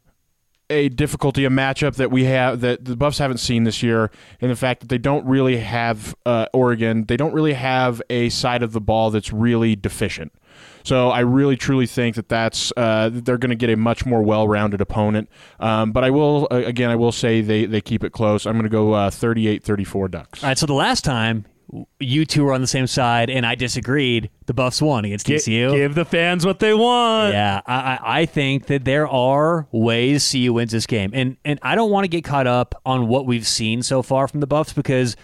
[0.71, 4.49] a difficulty, a matchup that we have that the Buffs haven't seen this year, in
[4.49, 7.05] the fact that they don't really have uh, Oregon.
[7.07, 10.33] They don't really have a side of the ball that's really deficient.
[10.83, 14.23] So I really truly think that that's uh, they're going to get a much more
[14.23, 15.29] well-rounded opponent.
[15.59, 18.47] Um, but I will uh, again, I will say they they keep it close.
[18.47, 20.43] I'm going to go uh, 38-34 Ducks.
[20.45, 21.45] All right, so the last time
[21.99, 25.73] you two were on the same side and I disagreed, the Buffs won against TCU.
[25.73, 27.33] Give the fans what they want.
[27.33, 31.59] Yeah, I, I I think that there are ways CU wins this game, and and
[31.63, 34.47] I don't want to get caught up on what we've seen so far from the
[34.47, 35.17] Buffs because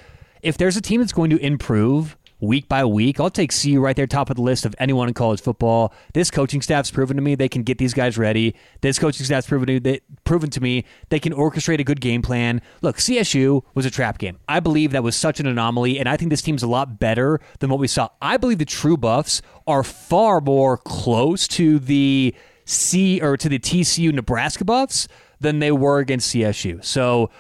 [0.43, 3.97] if there's a team that's going to improve week by week, I'll take CU right
[3.97, 5.95] there, top of the list of anyone in college football.
[6.13, 8.55] This coaching staff's proven to me they can get these guys ready.
[8.83, 12.21] This coaching staff's proven to they, proven to me they can orchestrate a good game
[12.21, 12.61] plan.
[12.83, 14.39] Look, CSU was a trap game.
[14.49, 17.41] I believe that was such an anomaly, and I think this team's a lot better
[17.61, 18.09] than what we saw.
[18.21, 22.35] I believe the true Buffs are far more close to the
[22.65, 25.09] C or to the TCU Nebraska Buffs
[25.41, 26.85] than they were against CSU.
[26.85, 27.31] So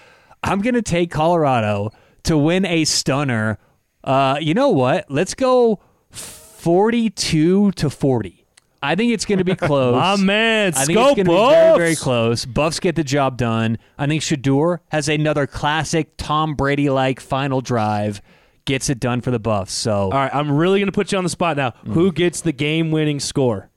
[0.43, 1.93] I'm going to take Colorado
[2.25, 3.59] to win a stunner.
[4.05, 5.11] Uh, you know what?
[5.11, 5.81] Let's go
[6.11, 8.47] 42 to 40.
[8.85, 9.95] I think it's going to be close.
[9.95, 12.45] My man, I think Scope it's going to be very, very close.
[12.45, 13.79] Buffs get the job done.
[13.97, 18.21] I think Shedeur has another classic Tom Brady like final drive,
[18.65, 19.73] gets it done for the Buffs.
[19.73, 21.71] So All right, I'm really going to put you on the spot now.
[21.71, 21.93] Mm-hmm.
[21.93, 23.69] Who gets the game winning score?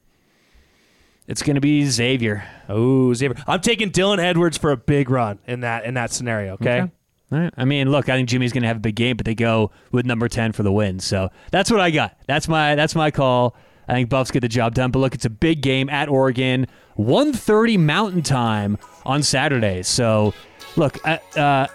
[1.28, 2.48] it's going to be Xavier.
[2.70, 3.44] Oh, Xavier.
[3.48, 6.92] I'm taking Dylan Edwards for a big run in that in that scenario, okay?
[7.32, 9.72] I mean, look, I think Jimmy's going to have a big game, but they go
[9.92, 11.00] with number 10 for the win.
[11.00, 12.18] So that's what I got.
[12.28, 13.56] That's my that's my call.
[13.88, 14.92] I think Buffs get the job done.
[14.92, 16.68] But look, it's a big game at Oregon,
[16.98, 19.84] 1.30 Mountain Time on Saturday.
[19.84, 20.34] So
[20.76, 21.68] look, uh,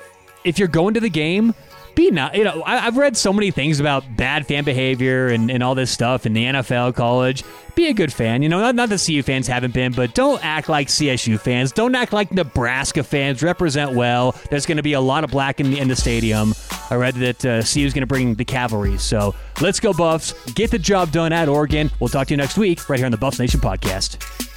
[0.45, 1.55] if you're going to the game,
[1.95, 2.35] be not.
[2.35, 5.75] You know, I, I've read so many things about bad fan behavior and, and all
[5.75, 7.45] this stuff in the NFL, college.
[7.75, 8.43] Be a good fan.
[8.43, 11.73] You know, not, not that CU fans haven't been, but don't act like CSU fans.
[11.73, 13.43] Don't act like Nebraska fans.
[13.43, 14.35] Represent well.
[14.51, 16.55] There's going to be a lot of black in the, in the stadium.
[16.91, 18.99] I read that uh, CU is going to bring the cavalry.
[18.99, 20.33] So let's go, Buffs.
[20.53, 21.91] Get the job done at Oregon.
[22.01, 24.50] We'll talk to you next week right here on the Buffs Nation podcast.